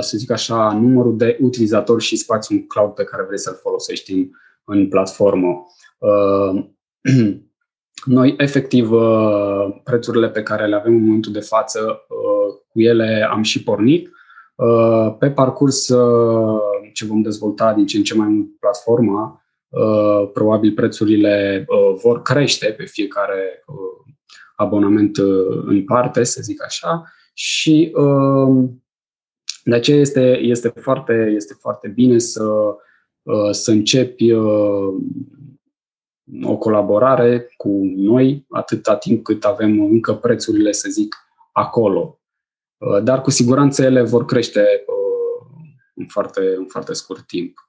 să 0.00 0.16
zic 0.16 0.30
așa, 0.30 0.78
numărul 0.80 1.16
de 1.16 1.38
utilizatori 1.40 2.02
și 2.02 2.16
spațiul 2.16 2.64
cloud 2.68 2.90
pe 2.90 3.04
care 3.04 3.24
vrei 3.26 3.38
să-l 3.38 3.58
folosești 3.62 4.12
în, 4.12 4.28
în 4.64 4.88
platformă. 4.88 5.66
Noi, 8.04 8.34
efectiv, 8.38 8.90
uh, 8.90 9.80
prețurile 9.84 10.28
pe 10.30 10.42
care 10.42 10.66
le 10.66 10.74
avem 10.74 10.94
în 10.94 11.04
momentul 11.04 11.32
de 11.32 11.40
față, 11.40 11.80
uh, 12.08 12.54
cu 12.68 12.80
ele 12.80 13.28
am 13.30 13.42
și 13.42 13.62
pornit. 13.62 14.10
Uh, 14.54 15.14
pe 15.18 15.30
parcurs 15.30 15.86
ce 16.92 17.04
vom 17.06 17.22
dezvolta 17.22 17.72
din 17.72 17.86
ce 17.86 17.96
în 17.96 18.02
ce 18.02 18.14
mai 18.14 18.28
mult 18.28 18.58
platforma, 18.58 19.36
probabil 20.32 20.72
prețurile 20.72 21.64
vor 22.02 22.22
crește 22.22 22.66
pe 22.66 22.84
fiecare 22.84 23.64
abonament 24.56 25.16
în 25.66 25.84
parte, 25.84 26.24
să 26.24 26.40
zic 26.42 26.64
așa, 26.64 27.04
și 27.34 27.92
de 29.64 29.74
aceea 29.74 29.98
este, 29.98 30.38
este, 30.40 30.68
foarte, 30.68 31.32
este 31.34 31.54
foarte 31.60 31.88
bine 31.88 32.18
să, 32.18 32.76
să 33.50 33.70
începi 33.70 34.34
o 36.42 36.56
colaborare 36.56 37.48
cu 37.56 37.68
noi 37.96 38.46
atâta 38.50 38.96
timp 38.96 39.24
cât 39.24 39.44
avem 39.44 39.80
încă 39.80 40.14
prețurile, 40.14 40.72
să 40.72 40.88
zic, 40.90 41.16
acolo. 41.52 42.20
Uh, 42.76 43.02
dar 43.02 43.20
cu 43.20 43.30
siguranță 43.30 43.82
ele 43.82 44.02
vor 44.02 44.24
crește 44.24 44.60
uh, 44.60 45.66
în 45.94 46.06
foarte, 46.06 46.54
în 46.56 46.66
foarte 46.66 46.92
scurt 46.92 47.26
timp. 47.26 47.68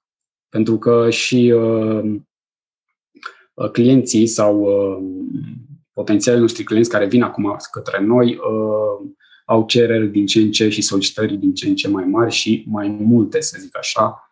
Pentru 0.49 0.77
că 0.77 1.09
și 1.09 1.53
uh, 1.55 2.15
clienții 3.71 4.27
sau 4.27 4.67
potențialii 5.93 6.41
noștri 6.41 6.63
clienți 6.63 6.89
care 6.89 7.05
vin 7.05 7.21
acum 7.21 7.55
către 7.71 8.01
noi 8.01 8.39
au 9.45 9.65
cereri 9.65 10.07
din 10.07 10.25
ce 10.25 10.39
în 10.39 10.51
ce 10.51 10.69
și 10.69 10.81
solicitări 10.81 11.35
din 11.35 11.53
ce 11.53 11.67
în 11.67 11.75
ce 11.75 11.87
mai 11.87 12.03
mari 12.03 12.31
și 12.31 12.65
mai 12.67 12.87
multe, 12.87 13.41
să 13.41 13.57
zic 13.59 13.77
așa, 13.77 14.31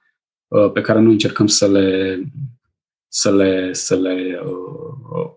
pe 0.73 0.81
care 0.81 0.99
noi 0.99 1.11
încercăm 1.11 1.47
să 1.47 1.67
le, 1.67 2.19
să 3.13 3.31
le, 3.31 3.73
să 3.73 3.95
le 3.95 4.41
uh, 4.45 5.31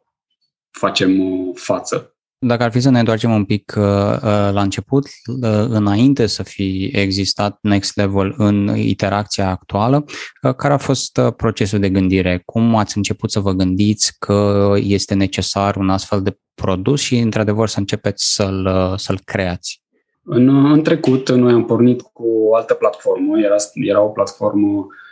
facem 0.71 1.21
uh, 1.21 1.51
față. 1.55 2.17
Dacă 2.39 2.63
ar 2.63 2.71
fi 2.71 2.81
să 2.81 2.91
ne 2.91 2.99
întoarcem 2.99 3.31
un 3.31 3.45
pic 3.45 3.75
uh, 3.77 3.85
uh 3.85 4.51
la 4.53 4.63
început, 4.63 5.05
uh, 5.05 5.67
înainte 5.69 6.27
să 6.27 6.43
fi 6.43 6.91
existat 6.93 7.59
Next 7.63 7.97
Level 7.97 8.35
în 8.37 8.77
interacția 8.77 9.51
actuală, 9.51 10.05
uh, 10.43 10.55
care 10.55 10.73
a 10.73 10.77
fost 10.77 11.17
uh, 11.17 11.33
procesul 11.37 11.79
de 11.79 11.91
gândire? 11.91 12.43
Cum 12.45 12.77
ați 12.77 12.97
început 12.97 13.31
să 13.31 13.41
vă 13.41 13.53
gândiți 13.53 14.19
că 14.19 14.73
este 14.77 15.15
necesar 15.15 15.77
un 15.77 15.91
astfel 15.91 16.23
de 16.23 16.39
produs 16.55 17.01
și, 17.01 17.19
într-adevăr, 17.19 17.69
să 17.69 17.79
începeți 17.79 18.35
să-l, 18.35 18.67
uh, 18.67 18.99
să-l 18.99 19.19
creați? 19.25 19.83
În, 20.23 20.73
în 20.73 20.83
trecut, 20.83 21.31
noi 21.31 21.53
am 21.53 21.65
pornit 21.65 22.01
cu 22.01 22.25
o 22.49 22.55
altă 22.55 22.75
platformă, 22.75 23.39
era, 23.39 23.57
era 23.75 24.03
o 24.03 24.09
platformă 24.09 24.69
Uh, 24.69 25.03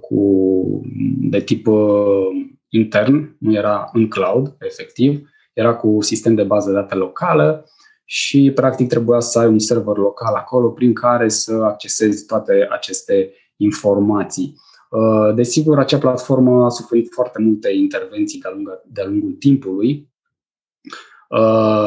cu, 0.00 0.80
de 1.20 1.40
tip 1.40 1.66
uh, 1.66 2.26
intern, 2.68 3.36
nu 3.38 3.54
era 3.54 3.90
în 3.92 4.08
cloud, 4.08 4.56
efectiv, 4.58 5.28
era 5.52 5.74
cu 5.74 5.98
sistem 6.00 6.34
de 6.34 6.42
bază 6.42 6.68
de 6.68 6.74
date 6.74 6.94
locală 6.94 7.64
și 8.04 8.52
practic 8.54 8.88
trebuia 8.88 9.20
să 9.20 9.38
ai 9.38 9.46
un 9.46 9.58
server 9.58 9.96
local 9.96 10.34
acolo 10.34 10.68
prin 10.68 10.92
care 10.92 11.28
să 11.28 11.54
accesezi 11.54 12.26
toate 12.26 12.68
aceste 12.70 13.32
informații. 13.56 14.54
Uh, 14.90 15.34
desigur, 15.34 15.78
acea 15.78 15.98
platformă 15.98 16.64
a 16.64 16.68
suferit 16.68 17.12
foarte 17.12 17.42
multe 17.42 17.72
intervenții 17.72 18.40
de-a, 18.40 18.50
lungul, 18.50 18.82
de-a 18.86 19.04
lungul 19.06 19.32
timpului 19.32 20.12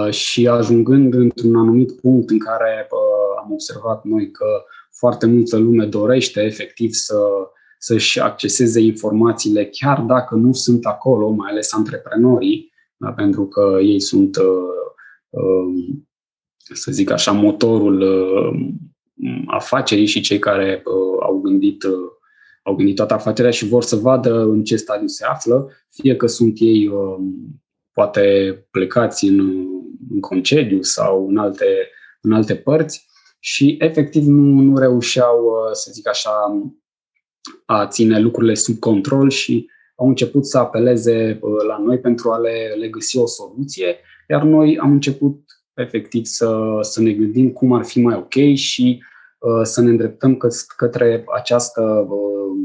și 0.09 0.47
ajungând 0.47 1.13
într-un 1.13 1.55
anumit 1.55 1.99
punct 1.99 2.29
în 2.29 2.39
care 2.39 2.87
am 3.37 3.51
observat 3.51 4.03
noi 4.03 4.31
că 4.31 4.45
foarte 4.91 5.25
multă 5.25 5.57
lume 5.57 5.85
dorește 5.85 6.41
efectiv 6.41 6.91
să 6.91 7.17
să-și 7.77 8.19
acceseze 8.19 8.81
informațiile 8.81 9.65
chiar 9.65 10.01
dacă 10.01 10.35
nu 10.35 10.53
sunt 10.53 10.85
acolo, 10.85 11.29
mai 11.29 11.51
ales 11.51 11.73
antreprenorii, 11.73 12.71
da, 12.97 13.11
pentru 13.11 13.47
că 13.47 13.77
ei 13.81 13.99
sunt, 13.99 14.35
uh, 14.37 14.43
uh, 15.29 15.95
să 16.73 16.91
zic 16.91 17.11
așa, 17.11 17.31
motorul 17.31 18.01
uh, 18.01 18.59
afacerii 19.45 20.05
și 20.05 20.21
cei 20.21 20.39
care 20.39 20.83
au 21.19 21.39
gândit 21.39 21.83
au 22.63 22.75
gândit 22.75 22.95
toată 22.95 23.13
afacerea 23.13 23.51
și 23.51 23.67
vor 23.67 23.83
să 23.83 23.95
vadă 23.95 24.41
în 24.41 24.63
ce 24.63 24.75
stadiu 24.75 25.07
se 25.07 25.25
află, 25.25 25.71
fie 25.89 26.15
că 26.15 26.27
sunt 26.27 26.57
ei 26.59 26.91
poate 27.91 28.55
plecați 28.71 29.25
în, 29.25 29.39
în 30.09 30.19
concediu 30.19 30.81
sau 30.81 31.27
în 31.27 31.37
alte, 31.37 31.89
în 32.21 32.31
alte 32.31 32.55
părți 32.55 33.07
și 33.39 33.75
efectiv 33.79 34.23
nu, 34.25 34.61
nu 34.61 34.77
reușeau, 34.77 35.53
să 35.71 35.89
zic 35.93 36.07
așa, 36.07 36.31
a 37.65 37.87
ține 37.87 38.19
lucrurile 38.19 38.53
sub 38.53 38.79
control 38.79 39.29
și 39.29 39.69
au 39.95 40.07
început 40.07 40.45
să 40.45 40.57
apeleze 40.57 41.39
la 41.67 41.77
noi 41.77 41.99
pentru 41.99 42.31
a 42.31 42.37
le, 42.37 42.75
le 42.77 42.87
găsi 42.87 43.17
o 43.17 43.25
soluție, 43.25 43.99
iar 44.29 44.43
noi 44.43 44.77
am 44.77 44.91
început 44.91 45.39
efectiv 45.73 46.25
să, 46.25 46.77
să 46.81 47.01
ne 47.01 47.11
gândim 47.11 47.51
cum 47.51 47.73
ar 47.73 47.85
fi 47.85 48.01
mai 48.01 48.15
ok 48.15 48.55
și 48.55 49.03
uh, 49.39 49.61
să 49.63 49.81
ne 49.81 49.89
îndreptăm 49.89 50.35
că, 50.35 50.47
către 50.75 51.23
această, 51.35 52.07
uh, 52.09 52.57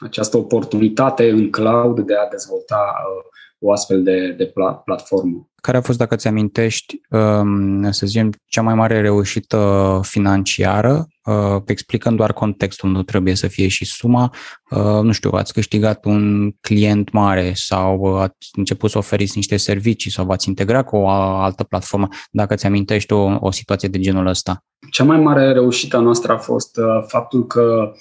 această 0.00 0.36
oportunitate 0.36 1.30
în 1.30 1.50
cloud 1.50 2.00
de 2.00 2.14
a 2.14 2.28
dezvolta 2.28 2.94
uh, 3.06 3.30
o 3.62 3.72
astfel 3.72 4.02
de, 4.02 4.34
de 4.36 4.52
platformă. 4.84 5.46
Care 5.54 5.76
a 5.76 5.80
fost, 5.80 5.98
dacă 5.98 6.16
ți 6.16 6.28
amintești, 6.28 7.00
um, 7.10 7.90
să 7.90 8.06
zicem, 8.06 8.32
cea 8.46 8.62
mai 8.62 8.74
mare 8.74 9.00
reușită 9.00 10.00
financiară, 10.02 11.06
uh, 11.24 11.62
explicând 11.66 12.16
doar 12.16 12.32
contextul, 12.32 12.90
nu 12.90 13.02
trebuie 13.02 13.34
să 13.34 13.46
fie 13.46 13.68
și 13.68 13.84
suma, 13.84 14.34
uh, 14.70 15.02
nu 15.02 15.12
știu, 15.12 15.30
ați 15.30 15.52
câștigat 15.52 16.04
un 16.04 16.50
client 16.60 17.12
mare 17.12 17.52
sau 17.54 18.16
ați 18.16 18.50
început 18.56 18.90
să 18.90 18.98
oferiți 18.98 19.36
niște 19.36 19.56
servicii 19.56 20.10
sau 20.10 20.24
v-ați 20.24 20.48
integrat 20.48 20.84
cu 20.84 20.96
o 20.96 21.08
altă 21.08 21.64
platformă, 21.64 22.08
dacă 22.30 22.54
ți 22.54 22.66
amintești 22.66 23.12
o, 23.12 23.36
o 23.40 23.50
situație 23.50 23.88
de 23.88 23.98
genul 23.98 24.26
ăsta? 24.26 24.64
Cea 24.90 25.04
mai 25.04 25.20
mare 25.20 25.52
reușită 25.52 25.96
a 25.96 26.00
noastră 26.00 26.32
a 26.32 26.38
fost 26.38 26.76
uh, 26.76 27.04
faptul 27.06 27.46
că 27.46 27.92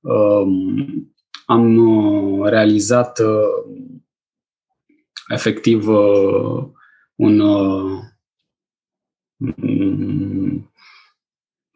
um, 0.00 1.12
am 1.46 2.44
realizat 2.44 3.20
efectiv 5.30 5.88
uh, 5.88 6.64
un 7.14 7.40
uh, 7.40 7.98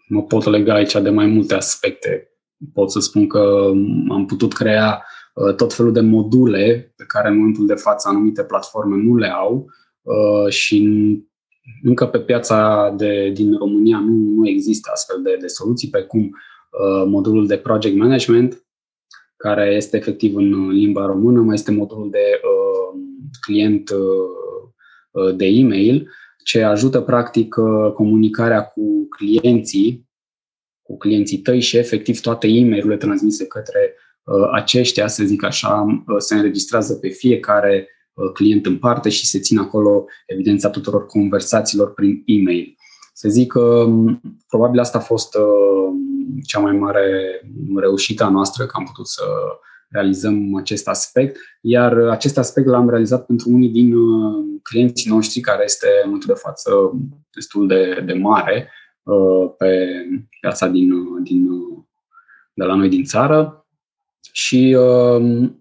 mă 0.08 0.22
pot 0.22 0.44
lega 0.44 0.74
aici 0.74 0.92
de 0.92 1.10
mai 1.10 1.26
multe 1.26 1.54
aspecte. 1.54 2.28
Pot 2.72 2.90
să 2.90 3.00
spun 3.00 3.26
că 3.26 3.70
am 4.08 4.24
putut 4.26 4.52
crea 4.52 5.04
uh, 5.34 5.54
tot 5.54 5.72
felul 5.72 5.92
de 5.92 6.00
module 6.00 6.92
pe 6.96 7.04
care 7.06 7.28
în 7.28 7.36
momentul 7.36 7.66
de 7.66 7.74
față 7.74 8.08
anumite 8.08 8.44
platforme 8.44 8.96
nu 8.96 9.16
le 9.16 9.28
au 9.28 9.66
și 10.48 10.88
încă 11.82 12.06
pe 12.06 12.20
piața 12.20 12.90
de, 12.96 13.30
din 13.34 13.56
România 13.56 13.98
nu, 13.98 14.12
nu 14.12 14.48
există 14.48 14.90
astfel 14.92 15.22
de, 15.22 15.36
de 15.40 15.46
soluții, 15.46 15.88
pe 15.90 16.02
cum 16.02 16.36
modulul 17.06 17.46
de 17.46 17.56
project 17.56 17.96
management, 17.96 18.64
care 19.36 19.74
este 19.74 19.96
efectiv 19.96 20.36
în 20.36 20.68
limba 20.68 21.06
română, 21.06 21.40
mai 21.40 21.54
este 21.54 21.70
modulul 21.70 22.10
de 22.10 22.40
uh, 22.42 22.73
client 23.40 23.90
uh, 23.90 23.98
uh, 25.10 25.36
de 25.36 25.46
e-mail, 25.46 26.10
ce 26.44 26.62
ajută 26.62 27.00
practic 27.00 27.56
uh, 27.56 27.92
comunicarea 27.92 28.64
cu 28.64 29.08
clienții, 29.08 30.08
cu 30.82 30.96
clienții 30.96 31.38
tăi 31.38 31.60
și 31.60 31.76
efectiv 31.76 32.20
toate 32.20 32.46
e 32.46 32.68
mail 32.68 32.96
transmise 32.96 33.46
către 33.46 33.94
aceștia, 34.52 35.08
să 35.08 35.24
zic 35.24 35.44
așa, 35.44 35.86
se 36.18 36.34
înregistrează 36.34 36.94
pe 36.94 37.08
fiecare 37.08 37.88
client 38.32 38.66
în 38.66 38.78
parte 38.78 39.08
și 39.08 39.26
se 39.26 39.38
țin 39.38 39.58
acolo 39.58 40.04
evidența 40.26 40.70
tuturor 40.70 41.06
conversațiilor 41.06 41.94
prin 41.94 42.22
e-mail. 42.26 42.76
Să 43.12 43.28
zic 43.28 43.52
că 43.52 43.60
um, 43.60 44.20
probabil 44.48 44.80
asta 44.80 44.98
a 44.98 45.00
fost 45.00 45.36
cea 46.46 46.60
mai 46.60 46.72
mare 46.72 47.40
reușită 47.76 48.24
a 48.24 48.28
noastră, 48.28 48.66
că 48.66 48.72
am 48.76 48.84
putut 48.84 49.06
să 49.06 49.22
realizăm 49.88 50.54
acest 50.56 50.88
aspect, 50.88 51.36
iar 51.60 51.98
acest 51.98 52.38
aspect 52.38 52.66
l-am 52.66 52.90
realizat 52.90 53.26
pentru 53.26 53.50
unii 53.50 53.68
din 53.68 53.94
uh, 53.94 54.44
clienții 54.62 55.10
noștri, 55.10 55.40
care 55.40 55.62
este 55.64 55.86
în 55.86 56.02
momentul 56.04 56.34
de 56.34 56.40
față 56.40 56.70
destul 57.30 57.66
de, 57.66 58.02
de 58.06 58.12
mare 58.12 58.70
uh, 59.02 59.50
pe 59.58 59.88
piața 60.40 60.68
din, 60.68 60.92
uh, 60.92 61.20
din, 61.22 61.46
de 62.54 62.64
la 62.64 62.74
noi 62.74 62.88
din 62.88 63.04
țară. 63.04 63.66
Și 64.32 64.76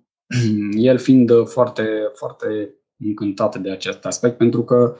el 0.89 0.97
fiind 0.97 1.31
foarte, 1.45 1.87
foarte 2.13 2.75
încântat 2.97 3.57
de 3.57 3.71
acest 3.71 4.05
aspect, 4.05 4.37
pentru 4.37 4.63
că 4.63 4.95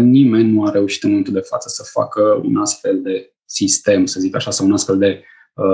nimeni 0.00 0.50
nu 0.50 0.64
a 0.64 0.70
reușit 0.70 1.02
în 1.02 1.08
momentul 1.08 1.32
de 1.32 1.40
față 1.40 1.68
să 1.68 1.90
facă 1.92 2.40
un 2.44 2.56
astfel 2.56 3.02
de 3.02 3.34
sistem, 3.44 4.06
să 4.06 4.20
zic 4.20 4.34
așa, 4.36 4.50
sau 4.50 4.66
un 4.66 4.72
astfel 4.72 4.98
de 4.98 5.08
Uh, 5.08 5.26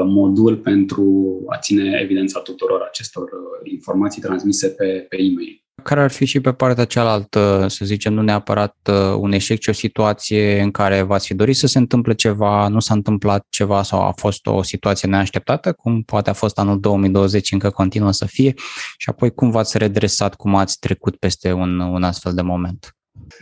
modul 0.04 0.56
pentru 0.56 1.04
a 1.48 1.58
ține 1.58 1.98
evidența 2.02 2.40
tuturor 2.40 2.80
acestor 2.88 3.22
uh, 3.22 3.70
informații 3.72 4.22
transmise 4.22 4.68
pe, 4.68 5.06
pe 5.08 5.16
e-mail. 5.16 5.60
Care 5.82 6.00
ar 6.00 6.10
fi 6.10 6.24
și 6.24 6.40
pe 6.40 6.52
partea 6.52 6.84
cealaltă, 6.84 7.66
să 7.68 7.84
zicem, 7.84 8.12
nu 8.12 8.22
neapărat 8.22 8.76
uh, 8.90 9.16
un 9.18 9.32
eșec, 9.32 9.58
ci 9.58 9.66
o 9.66 9.72
situație 9.72 10.60
în 10.60 10.70
care 10.70 11.02
v-ați 11.02 11.26
fi 11.26 11.34
dorit 11.34 11.56
să 11.56 11.66
se 11.66 11.78
întâmple 11.78 12.14
ceva, 12.14 12.68
nu 12.68 12.80
s-a 12.80 12.94
întâmplat 12.94 13.46
ceva 13.48 13.82
sau 13.82 14.00
a 14.00 14.12
fost 14.16 14.46
o 14.46 14.62
situație 14.62 15.08
neașteptată, 15.08 15.72
cum 15.72 16.02
poate 16.02 16.30
a 16.30 16.32
fost 16.32 16.58
anul 16.58 16.80
2020, 16.80 17.52
încă 17.52 17.70
continuă 17.70 18.12
să 18.12 18.26
fie, 18.26 18.54
și 18.96 19.08
apoi 19.08 19.34
cum 19.34 19.50
v-ați 19.50 19.78
redresat, 19.78 20.34
cum 20.34 20.54
ați 20.54 20.78
trecut 20.78 21.16
peste 21.16 21.52
un, 21.52 21.78
un 21.78 22.02
astfel 22.02 22.32
de 22.34 22.42
moment? 22.42 22.90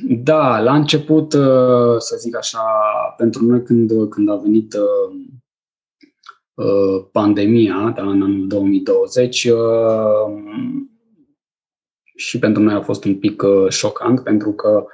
Da, 0.09 0.61
la 0.61 0.75
început, 0.75 1.33
să 1.99 2.17
zic 2.19 2.37
așa, 2.37 2.63
pentru 3.17 3.45
noi 3.45 3.63
când, 3.63 4.09
când 4.09 4.31
a 4.31 4.37
venit 4.43 4.75
Uh, 4.75 5.04
pandemia 7.13 7.93
da, 7.97 8.03
în 8.03 8.23
anul 8.23 8.47
2020 8.47 9.45
uh, 9.45 9.59
și 12.17 12.39
pentru 12.39 12.63
noi 12.63 12.75
a 12.75 12.81
fost 12.81 13.05
un 13.05 13.19
pic 13.19 13.43
uh, 13.43 13.69
șocant 13.69 14.21
pentru 14.21 14.53
că 14.53 14.85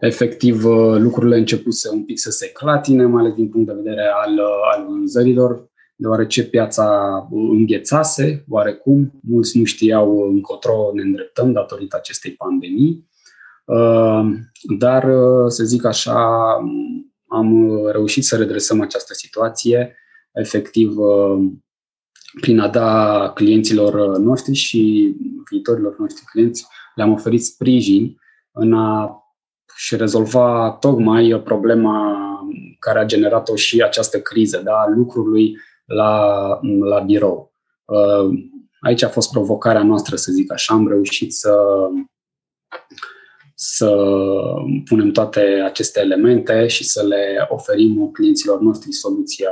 efectiv 0.00 0.64
lucrurile 0.96 1.36
începuse 1.36 1.90
un 1.92 2.04
pic 2.04 2.18
să 2.18 2.30
se 2.30 2.50
clatine, 2.52 3.04
mai 3.04 3.22
ales 3.22 3.34
din 3.34 3.48
punct 3.48 3.66
de 3.66 3.72
vedere 3.72 4.02
al, 4.24 4.38
al 4.72 4.86
vânzărilor, 4.88 5.68
deoarece 5.96 6.44
piața 6.44 7.28
înghețase 7.30 8.44
oarecum, 8.48 9.20
mulți 9.22 9.58
nu 9.58 9.64
știau 9.64 10.18
încotro 10.18 10.90
ne 10.94 11.02
îndreptăm 11.02 11.52
datorită 11.52 11.96
acestei 11.96 12.32
pandemii, 12.32 13.08
dar 14.78 15.10
să 15.46 15.64
zic 15.64 15.84
așa, 15.84 16.38
am 17.30 17.68
uh, 17.68 17.90
reușit 17.90 18.24
să 18.24 18.36
redresăm 18.36 18.80
această 18.80 19.14
situație, 19.14 19.96
efectiv 20.32 20.98
uh, 20.98 21.50
prin 22.40 22.58
a 22.58 22.68
da 22.68 23.30
clienților 23.34 23.94
uh, 23.94 24.18
noștri 24.18 24.54
și 24.54 25.14
viitorilor 25.50 25.98
noștri 25.98 26.24
clienți, 26.24 26.66
le-am 26.94 27.12
oferit 27.12 27.44
sprijin 27.44 28.16
în 28.52 28.74
a 28.74 29.14
și 29.76 29.96
rezolva 29.96 30.76
tocmai 30.80 31.40
problema 31.44 32.18
care 32.78 32.98
a 32.98 33.04
generat-o 33.04 33.56
și 33.56 33.82
această 33.82 34.20
criză, 34.20 34.60
da, 34.64 34.86
lucrului 34.94 35.56
la, 35.84 36.36
la 36.80 36.98
birou. 36.98 37.54
Aici 38.80 39.02
a 39.02 39.08
fost 39.08 39.30
provocarea 39.30 39.82
noastră, 39.82 40.16
să 40.16 40.32
zic 40.32 40.52
așa. 40.52 40.74
Am 40.74 40.88
reușit 40.88 41.32
să 41.32 41.52
să 43.62 43.96
punem 44.84 45.10
toate 45.10 45.40
aceste 45.64 46.00
elemente 46.00 46.66
și 46.66 46.84
să 46.84 47.06
le 47.06 47.46
oferim 47.48 48.10
clienților 48.12 48.60
noștri 48.60 48.92
soluția 48.92 49.50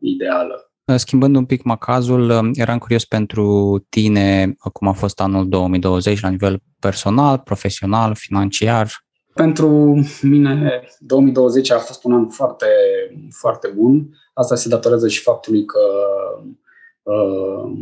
ideală. 0.00 0.72
Schimbând 0.96 1.36
un 1.36 1.44
pic 1.44 1.62
macazul, 1.62 2.50
eram 2.54 2.78
curios 2.78 3.04
pentru 3.04 3.78
tine 3.88 4.54
cum 4.72 4.88
a 4.88 4.92
fost 4.92 5.20
anul 5.20 5.48
2020 5.48 6.20
la 6.20 6.28
nivel 6.28 6.62
personal, 6.78 7.38
profesional, 7.38 8.14
financiar. 8.14 8.90
Pentru 9.34 10.00
mine 10.22 10.82
2020 10.98 11.70
a 11.70 11.78
fost 11.78 12.04
un 12.04 12.12
an 12.12 12.28
foarte, 12.28 12.66
foarte 13.30 13.72
bun. 13.76 14.08
Asta 14.34 14.54
se 14.54 14.68
datorează 14.68 15.08
și 15.08 15.22
faptului 15.22 15.64
că 15.64 15.80
uh, 17.02 17.72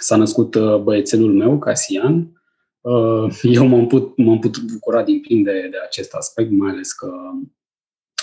s-a 0.00 0.16
născut 0.16 0.54
uh, 0.54 0.76
băiețelul 0.76 1.32
meu, 1.32 1.58
Casian, 1.58 2.12
Uh, 2.14 2.37
eu 3.42 3.66
m-am, 3.66 3.86
put, 3.86 4.16
m-am 4.16 4.38
putut 4.38 4.72
bucura 4.72 5.02
din 5.02 5.20
plin 5.20 5.42
de, 5.42 5.68
de 5.70 5.76
acest 5.86 6.14
aspect, 6.14 6.50
mai 6.50 6.70
ales 6.70 6.92
că 6.92 7.10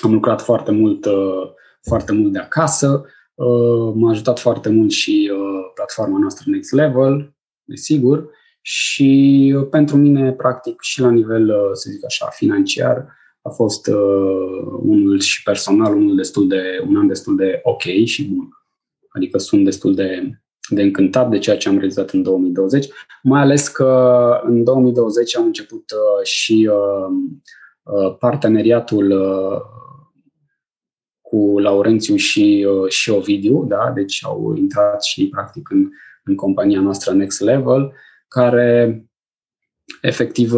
am 0.04 0.14
lucrat 0.14 0.42
foarte 0.42 0.72
mult, 0.72 1.06
uh, 1.06 1.50
foarte 1.82 2.12
mult 2.12 2.32
de 2.32 2.40
acasă. 2.40 3.06
Uh, 3.34 3.94
m-a 3.96 4.10
ajutat 4.10 4.40
foarte 4.40 4.70
mult 4.70 4.92
și 4.92 5.32
platforma 5.74 6.18
noastră 6.18 6.52
Next 6.52 6.72
Level, 6.72 7.36
desigur, 7.64 8.30
și 8.62 9.56
pentru 9.70 9.98
mine, 9.98 10.32
practic, 10.32 10.82
și 10.82 11.02
la 11.02 11.10
nivel, 11.10 11.52
să 11.74 11.90
zic 11.92 12.06
așa, 12.06 12.26
financiar, 12.26 13.08
a 13.42 13.50
fost 13.50 13.88
unul 14.82 15.20
și 15.20 15.44
personal, 15.44 15.96
unul 15.96 16.16
destul 16.16 16.48
de, 16.48 16.84
un 16.88 16.96
an 16.96 17.08
destul 17.08 17.36
de 17.36 17.60
ok 17.64 17.82
și 17.82 18.28
bun. 18.28 18.50
Adică 19.10 19.38
sunt 19.38 19.64
destul 19.64 19.96
de 19.96 20.40
de 20.70 20.82
încântat 20.82 21.30
de 21.30 21.38
ceea 21.38 21.58
ce 21.58 21.70
am 21.70 21.78
realizat 21.78 22.10
în 22.10 22.24
2020, 22.24 22.88
mai 23.24 23.42
ales 23.42 23.68
că 23.68 24.30
în 24.44 24.64
2020 24.64 25.36
am 25.38 25.46
început 25.46 25.92
uh, 25.92 26.26
și 26.26 26.70
uh, 26.72 27.08
uh, 27.84 28.16
parteneriatul 28.20 29.14
cu 31.22 31.60
Laurențiu 31.60 32.16
și, 32.16 32.68
și 32.88 33.10
Ovidiu, 33.10 33.66
da? 33.66 33.92
deci 33.96 34.20
au 34.26 34.54
intrat 34.56 35.04
și 35.04 35.28
practic 35.30 35.70
în, 35.70 35.90
în 36.24 36.36
compania 36.36 36.82
noastră 36.82 37.14
Next 37.14 37.42
Level, 37.42 37.94
care 38.28 39.04
efectiv 40.02 40.54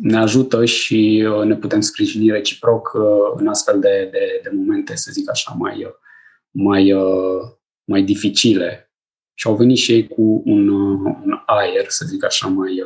ne 0.00 0.16
ajută 0.16 0.64
și 0.64 1.28
ne 1.44 1.56
putem 1.56 1.80
sprijini 1.80 2.30
reciproc 2.30 2.92
în 3.36 3.46
astfel 3.46 3.80
de, 3.80 4.08
de, 4.12 4.40
de 4.42 4.50
momente, 4.54 4.96
să 4.96 5.10
zic 5.12 5.30
așa, 5.30 5.54
mai, 5.58 5.94
mai, 6.50 6.94
mai 7.84 8.02
dificile. 8.02 8.92
Și 9.34 9.46
au 9.46 9.56
venit 9.56 9.76
și 9.76 9.92
ei 9.92 10.08
cu 10.08 10.42
un, 10.44 10.68
un 10.68 11.42
aer, 11.46 11.88
să 11.88 12.04
zic 12.04 12.24
așa, 12.24 12.48
mai, 12.48 12.82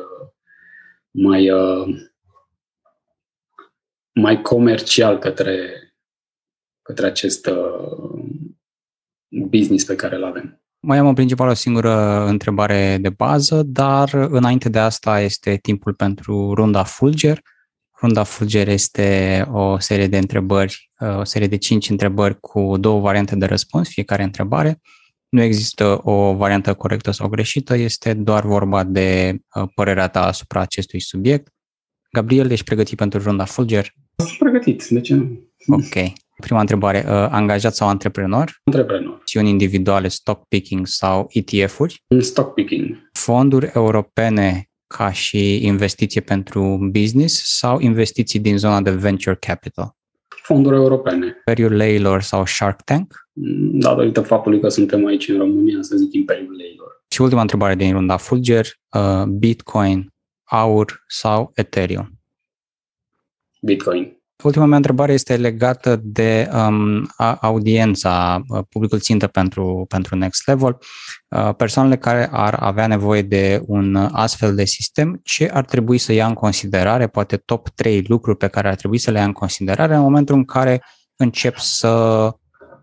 mai, 1.11 1.49
mai 4.13 4.41
comercial 4.41 5.17
către, 5.19 5.69
către 6.81 7.05
acest 7.05 7.49
business 9.29 9.85
pe 9.85 9.95
care 9.95 10.15
îl 10.15 10.23
avem. 10.23 10.59
Mai 10.79 10.97
am 10.97 11.07
în 11.07 11.13
principal 11.13 11.47
o 11.47 11.53
singură 11.53 12.25
întrebare 12.25 12.97
de 13.01 13.09
bază, 13.09 13.63
dar 13.63 14.13
înainte 14.13 14.69
de 14.69 14.79
asta 14.79 15.19
este 15.19 15.57
timpul 15.57 15.93
pentru 15.93 16.53
runda 16.53 16.83
Fulger. 16.83 17.41
Runda 18.01 18.23
Fulger 18.23 18.67
este 18.67 19.47
o 19.51 19.79
serie 19.79 20.07
de 20.07 20.17
întrebări, 20.17 20.91
o 21.19 21.23
serie 21.23 21.47
de 21.47 21.57
cinci 21.57 21.89
întrebări 21.89 22.39
cu 22.39 22.77
două 22.77 22.99
variante 22.99 23.35
de 23.35 23.45
răspuns, 23.45 23.89
fiecare 23.89 24.23
întrebare. 24.23 24.81
Nu 25.29 25.41
există 25.41 25.99
o 26.03 26.33
variantă 26.33 26.73
corectă 26.73 27.11
sau 27.11 27.27
greșită, 27.27 27.75
este 27.75 28.13
doar 28.13 28.45
vorba 28.45 28.83
de 28.83 29.37
uh, 29.55 29.67
părerea 29.75 30.07
ta 30.07 30.25
asupra 30.25 30.59
acestui 30.59 30.99
subiect. 30.99 31.47
Gabriel, 32.11 32.51
ești 32.51 32.65
pregătit 32.65 32.97
pentru 32.97 33.19
runda 33.19 33.45
Fulger? 33.45 33.93
Sunt 34.15 34.37
pregătit, 34.37 34.87
de 34.89 35.01
ce 35.01 35.15
nu? 35.15 35.49
Ok. 35.67 36.13
Prima 36.41 36.59
întrebare, 36.59 37.03
uh, 37.07 37.11
angajat 37.11 37.75
sau 37.75 37.87
antreprenor? 37.87 38.61
Antreprenor. 38.63 39.13
Acțiuni 39.13 39.49
individuale, 39.49 40.07
stock 40.07 40.47
picking 40.47 40.87
sau 40.87 41.27
ETF-uri? 41.29 42.03
Stock 42.19 42.53
picking. 42.53 43.09
Fonduri 43.11 43.69
europene 43.73 44.69
ca 44.97 45.11
și 45.11 45.65
investiție 45.65 46.21
pentru 46.21 46.89
business 46.91 47.57
sau 47.57 47.79
investiții 47.79 48.39
din 48.39 48.57
zona 48.57 48.81
de 48.81 48.91
venture 48.91 49.35
capital? 49.35 49.95
Fonduri 50.27 50.75
europene. 50.75 51.25
Imperiul 51.25 51.73
Leilor 51.75 52.21
sau 52.21 52.45
Shark 52.45 52.81
Tank? 52.81 53.13
Datorită 53.71 54.21
faptului 54.21 54.59
că 54.59 54.69
suntem 54.69 55.05
aici 55.05 55.27
în 55.27 55.37
România, 55.37 55.77
să 55.81 55.95
zic 55.95 56.13
Imperiul 56.13 56.55
Leilor. 56.55 57.03
Și 57.09 57.21
ultima 57.21 57.41
întrebare 57.41 57.75
din 57.75 57.91
runda 57.91 58.17
Fulger, 58.17 58.65
uh, 58.89 59.23
Bitcoin, 59.27 60.13
aur 60.43 61.03
sau 61.07 61.51
Ethereum? 61.55 62.19
Bitcoin. 63.61 64.14
Ultima 64.43 64.65
mea 64.65 64.77
întrebare 64.77 65.13
este 65.13 65.37
legată 65.37 65.99
de 66.03 66.49
um, 66.53 67.07
audiența, 67.41 68.41
uh, 68.47 68.59
publicul 68.69 68.99
țintă 68.99 69.27
pentru, 69.27 69.85
pentru 69.87 70.15
Next 70.15 70.47
Level. 70.47 70.77
Uh, 71.29 71.55
persoanele 71.55 71.97
care 71.97 72.29
ar 72.31 72.53
avea 72.59 72.87
nevoie 72.87 73.21
de 73.21 73.61
un 73.65 73.95
astfel 73.95 74.55
de 74.55 74.65
sistem, 74.65 75.19
ce 75.23 75.49
ar 75.53 75.65
trebui 75.65 75.97
să 75.97 76.13
ia 76.13 76.27
în 76.27 76.33
considerare, 76.33 77.07
poate 77.07 77.37
top 77.37 77.69
3 77.69 78.05
lucruri 78.07 78.37
pe 78.37 78.47
care 78.47 78.67
ar 78.67 78.75
trebui 78.75 78.97
să 78.97 79.11
le 79.11 79.17
ia 79.17 79.25
în 79.25 79.31
considerare 79.31 79.95
în 79.95 80.01
momentul 80.01 80.35
în 80.35 80.45
care 80.45 80.83
încep 81.15 81.57
să 81.57 82.29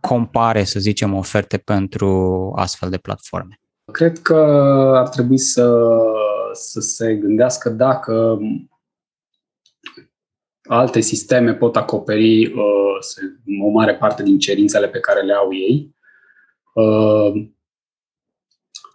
compare, 0.01 0.65
să 0.65 0.81
zicem, 0.81 1.15
oferte 1.15 1.57
pentru 1.57 2.53
astfel 2.57 2.91
de 2.91 2.99
platforme? 2.99 3.61
Cred 3.93 4.19
că 4.19 4.37
ar 4.97 5.09
trebui 5.09 5.39
să, 5.39 5.97
să 6.53 6.81
se 6.81 7.15
gândească 7.15 7.71
dacă 7.71 8.39
alte 10.73 11.01
sisteme 11.01 11.55
pot 11.55 11.77
acoperi 11.77 12.47
uh, 12.47 13.63
o 13.63 13.69
mare 13.69 13.95
parte 13.95 14.23
din 14.23 14.39
cerințele 14.39 14.89
pe 14.89 15.01
care 15.01 15.21
le 15.21 15.33
au 15.33 15.55
ei. 15.55 15.95
Uh, 16.75 17.33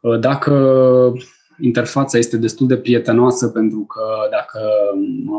uh, 0.01 0.19
dacă 0.19 1.13
interfața 1.61 2.17
este 2.17 2.37
destul 2.37 2.67
de 2.67 2.77
prietenoasă, 2.77 3.47
pentru 3.47 3.85
că 3.85 4.03
dacă 4.31 4.59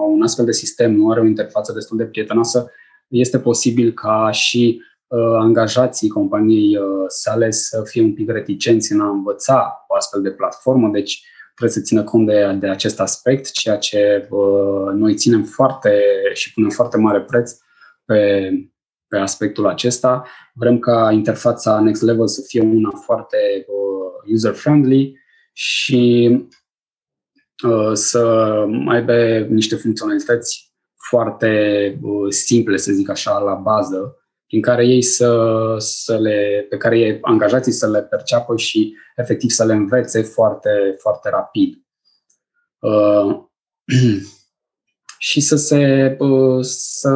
un 0.08 0.22
astfel 0.22 0.44
de 0.44 0.52
sistem 0.52 0.94
nu 0.94 1.10
are 1.10 1.20
o 1.20 1.24
interfață 1.24 1.72
destul 1.72 1.96
de 1.96 2.04
prietenoasă, 2.04 2.70
este 3.08 3.38
posibil 3.38 3.92
ca 3.92 4.30
și 4.30 4.82
angajații 5.38 6.08
companiei 6.08 6.78
sale 7.06 7.50
să 7.50 7.82
fie 7.84 8.02
un 8.02 8.14
pic 8.14 8.30
reticenți 8.30 8.92
în 8.92 9.00
a 9.00 9.08
învăța 9.08 9.84
o 9.88 9.94
astfel 9.94 10.22
de 10.22 10.30
platformă. 10.30 10.88
Deci, 10.88 11.22
trebuie 11.58 11.78
să 11.78 11.80
țină 11.80 12.04
cont 12.04 12.26
de, 12.26 12.56
de 12.60 12.68
acest 12.68 13.00
aspect, 13.00 13.50
ceea 13.50 13.76
ce 13.76 14.26
uh, 14.30 14.92
noi 14.94 15.14
ținem 15.14 15.44
foarte 15.44 16.02
și 16.32 16.52
punem 16.52 16.70
foarte 16.70 16.96
mare 16.96 17.20
preț 17.20 17.52
pe, 18.04 18.50
pe 19.08 19.16
aspectul 19.16 19.66
acesta. 19.66 20.26
Vrem 20.54 20.78
ca 20.78 21.10
interfața 21.12 21.80
Next 21.80 22.02
Level 22.02 22.28
să 22.28 22.44
fie 22.46 22.60
una 22.60 22.90
foarte 22.90 23.36
uh, 23.66 24.32
user-friendly 24.34 25.18
și 25.52 26.30
uh, 27.64 27.92
să 27.92 28.24
aibă 28.88 29.38
niște 29.38 29.76
funcționalități 29.76 30.74
foarte 31.08 31.52
uh, 32.02 32.32
simple, 32.32 32.76
să 32.76 32.92
zic 32.92 33.08
așa, 33.08 33.38
la 33.38 33.54
bază, 33.54 34.16
prin 34.48 34.62
care 34.62 34.86
ei 34.86 35.02
să, 35.02 35.74
să 35.78 36.18
le, 36.18 36.66
pe 36.68 36.76
care 36.76 36.98
ei 36.98 37.18
angajații 37.20 37.72
să 37.72 37.90
le 37.90 38.02
perceapă 38.02 38.56
și 38.56 38.96
efectiv 39.16 39.50
să 39.50 39.64
le 39.64 39.72
învețe 39.72 40.22
foarte, 40.22 40.96
foarte 40.98 41.28
rapid. 41.28 41.82
Uh, 42.78 43.40
și 45.28 45.40
să 45.40 45.56
se, 45.56 46.16
uh, 46.18 46.58
să, 46.64 47.10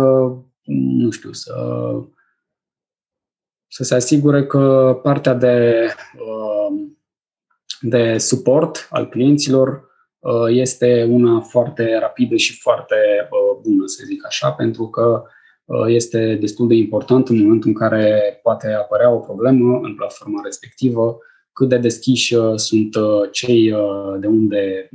nu 0.64 1.10
știu, 1.10 1.32
să, 1.32 1.54
să 3.68 3.84
se 3.84 3.94
asigure 3.94 4.46
că 4.46 4.98
partea 5.02 5.34
de, 5.34 5.88
uh, 6.14 6.88
de 7.80 8.18
suport 8.18 8.88
al 8.90 9.08
clienților 9.08 9.90
uh, 10.18 10.46
este 10.48 11.06
una 11.10 11.40
foarte 11.40 11.98
rapidă 11.98 12.36
și 12.36 12.60
foarte 12.60 12.96
uh, 13.30 13.60
bună, 13.62 13.86
să 13.86 14.02
zic 14.06 14.26
așa, 14.26 14.52
pentru 14.52 14.88
că 14.88 15.22
Uh, 15.22 15.40
este 15.86 16.36
destul 16.40 16.68
de 16.68 16.74
important 16.74 17.28
în 17.28 17.42
momentul 17.42 17.68
în 17.68 17.74
care 17.74 18.38
poate 18.42 18.72
apărea 18.72 19.10
o 19.10 19.18
problemă 19.18 19.80
în 19.82 19.94
platforma 19.94 20.40
respectivă, 20.44 21.18
cât 21.52 21.68
de 21.68 21.78
deschiși 21.78 22.34
uh, 22.34 22.56
sunt 22.56 22.94
uh, 22.94 23.30
cei 23.30 23.74
de 24.20 24.26
unde 24.26 24.88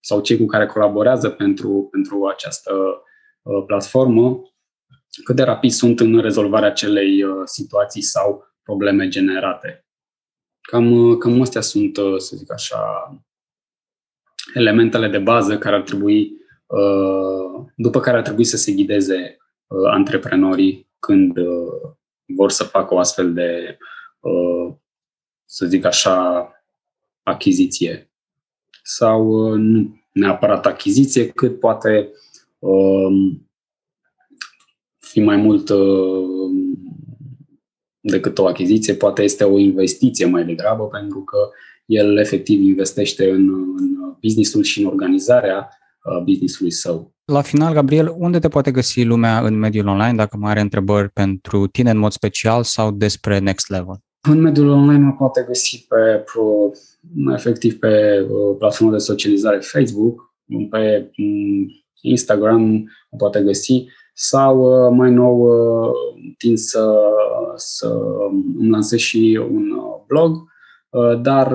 sau 0.00 0.20
cei 0.20 0.36
cu 0.36 0.44
care 0.44 0.66
colaborează 0.66 1.30
pentru, 1.30 1.88
pentru 1.90 2.26
această 2.26 2.72
platformă, 3.66 4.42
cât 5.24 5.36
de 5.36 5.42
rapid 5.42 5.70
sunt 5.70 6.00
în 6.00 6.20
rezolvarea 6.20 6.68
acelei 6.68 7.24
situații 7.44 8.02
sau 8.02 8.44
probleme 8.62 9.08
generate. 9.08 9.86
Cam, 10.60 11.16
cam 11.18 11.40
astea 11.40 11.60
sunt, 11.60 11.96
să 12.16 12.36
zic 12.36 12.52
așa, 12.52 13.10
elementele 14.54 15.08
de 15.08 15.18
bază 15.18 15.58
care 15.58 15.76
ar 15.76 15.82
trebui, 15.82 16.32
după 17.76 18.00
care 18.00 18.16
ar 18.16 18.22
trebui 18.22 18.44
să 18.44 18.56
se 18.56 18.72
ghideze 18.72 19.39
Uh, 19.39 19.39
antreprenorii 19.90 20.88
când 20.98 21.36
uh, 21.36 21.92
vor 22.26 22.50
să 22.50 22.64
facă 22.64 22.94
o 22.94 22.98
astfel 22.98 23.32
de, 23.32 23.78
uh, 24.20 24.74
să 25.44 25.66
zic 25.66 25.84
așa, 25.84 26.48
achiziție. 27.22 28.10
Sau 28.82 29.54
nu 29.56 30.00
neapărat 30.12 30.66
achiziție, 30.66 31.28
cât 31.28 31.58
poate 31.58 32.10
um, 32.58 33.50
fi 34.98 35.20
mai 35.20 35.36
mult 35.36 35.70
decât 38.00 38.38
o 38.38 38.46
achiziție, 38.46 38.94
poate 38.94 39.22
este 39.22 39.44
o 39.44 39.58
investiție 39.58 40.26
mai 40.26 40.44
degrabă, 40.44 40.86
pentru 40.86 41.22
că 41.22 41.50
el 41.86 42.18
efectiv 42.18 42.60
investește 42.60 43.30
în, 43.30 43.48
în 43.76 44.16
businessul 44.20 44.62
și 44.62 44.80
în 44.80 44.86
organizarea 44.86 45.79
businessului 46.24 46.70
său. 46.70 47.14
La 47.24 47.42
final, 47.42 47.72
Gabriel, 47.72 48.14
unde 48.18 48.38
te 48.38 48.48
poate 48.48 48.70
găsi 48.70 49.02
lumea 49.02 49.40
în 49.40 49.58
mediul 49.58 49.86
online 49.86 50.14
dacă 50.16 50.36
mai 50.36 50.50
are 50.50 50.60
întrebări 50.60 51.08
pentru 51.08 51.66
tine 51.66 51.90
în 51.90 51.98
mod 51.98 52.12
special 52.12 52.62
sau 52.62 52.90
despre 52.90 53.38
Next 53.38 53.68
Level? 53.68 53.98
În 54.28 54.40
mediul 54.40 54.68
online 54.68 55.04
mă 55.04 55.12
poate 55.12 55.44
găsi 55.46 55.86
pe, 55.88 56.24
pe 57.24 57.32
efectiv 57.34 57.78
pe 57.78 58.26
uh, 58.30 58.56
platforma 58.58 58.92
de 58.92 58.98
socializare 58.98 59.58
Facebook, 59.58 60.34
pe 60.70 61.10
mm, 61.16 61.66
Instagram 62.00 62.62
mă 63.10 63.18
poate 63.18 63.42
găsi 63.42 63.84
sau 64.14 64.58
uh, 64.58 64.96
mai 64.96 65.10
nou 65.10 65.40
uh, 65.40 65.90
tind 66.38 66.58
să, 66.58 66.94
să 67.56 67.98
îmi 68.58 68.70
lansez 68.70 68.98
și 68.98 69.40
un 69.50 69.68
blog, 70.06 70.48
dar 71.22 71.46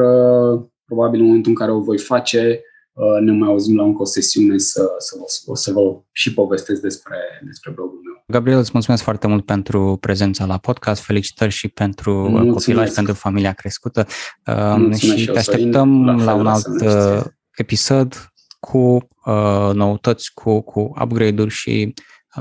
probabil 0.86 1.20
în 1.20 1.26
momentul 1.26 1.52
în 1.52 1.58
care 1.58 1.72
o 1.72 1.80
voi 1.80 1.98
face 1.98 2.40
Uh, 2.50 2.74
ne 3.22 3.32
mai 3.32 3.50
auzim 3.50 3.76
la 3.76 3.84
încă 3.84 4.02
o 4.02 4.06
sesiune 4.06 4.58
să, 4.58 4.88
să, 4.98 5.16
vă, 5.46 5.56
să 5.56 5.72
vă 5.72 6.02
și 6.12 6.34
povestesc 6.34 6.82
despre, 6.82 7.16
despre 7.46 7.72
blogul 7.72 8.00
meu. 8.04 8.24
Gabriel, 8.28 8.60
îți 8.60 8.70
mulțumesc 8.74 9.04
foarte 9.04 9.28
mult 9.28 9.46
pentru 9.46 9.98
prezența 10.00 10.46
la 10.46 10.58
podcast, 10.58 11.02
felicitări 11.02 11.52
și 11.52 11.68
pentru 11.68 12.32
uh, 12.32 12.52
copilaj, 12.52 12.92
pentru 12.92 13.14
familia 13.14 13.54
crescută 13.54 14.06
uh, 14.48 14.76
mulțumesc 14.78 15.20
și 15.20 15.26
te 15.26 15.38
așteptăm 15.38 16.06
la, 16.06 16.24
la 16.24 16.34
un 16.34 16.48
alt 16.48 16.68
episod 17.56 18.30
cu 18.60 19.08
uh, 19.26 19.72
noutăți, 19.74 20.34
cu, 20.34 20.62
cu 20.62 20.94
upgrade-uri 21.02 21.54
și 21.54 21.94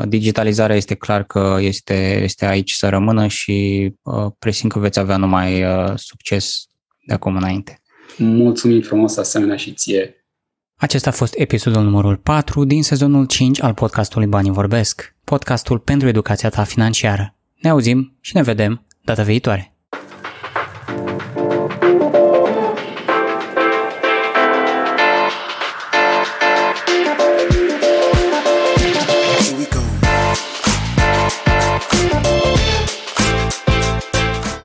digitalizarea 0.05 0.77
este 0.77 0.95
clar 0.95 1.25
că 1.25 1.57
este, 1.61 2.21
este 2.23 2.47
aici 2.47 2.73
să 2.73 2.89
rămână 2.89 3.27
și 3.27 3.91
presimt 4.39 4.73
că 4.73 4.79
veți 4.79 4.99
avea 4.99 5.17
numai 5.17 5.65
succes 5.95 6.65
de 7.07 7.15
acum 7.15 7.37
înainte. 7.37 7.83
Mulțumim 8.19 8.81
frumos 8.81 9.17
asemenea 9.17 9.57
și 9.57 9.73
ție. 9.73 10.24
Acesta 10.85 11.11
a 11.11 11.13
fost 11.13 11.35
episodul 11.37 11.83
numărul 11.83 12.17
4 12.17 12.65
din 12.65 12.83
sezonul 12.83 13.27
5 13.27 13.63
al 13.63 13.75
podcastului 13.75 14.27
Banii 14.27 14.51
Vorbesc, 14.51 15.15
podcastul 15.25 15.79
pentru 15.79 16.09
educația 16.09 16.49
ta 16.49 16.65
financiară. 16.65 17.35
Ne 17.61 17.69
auzim 17.69 18.17
și 18.21 18.37
ne 18.37 18.43
vedem 18.43 18.87
data 19.05 19.23
viitoare. 19.23 19.74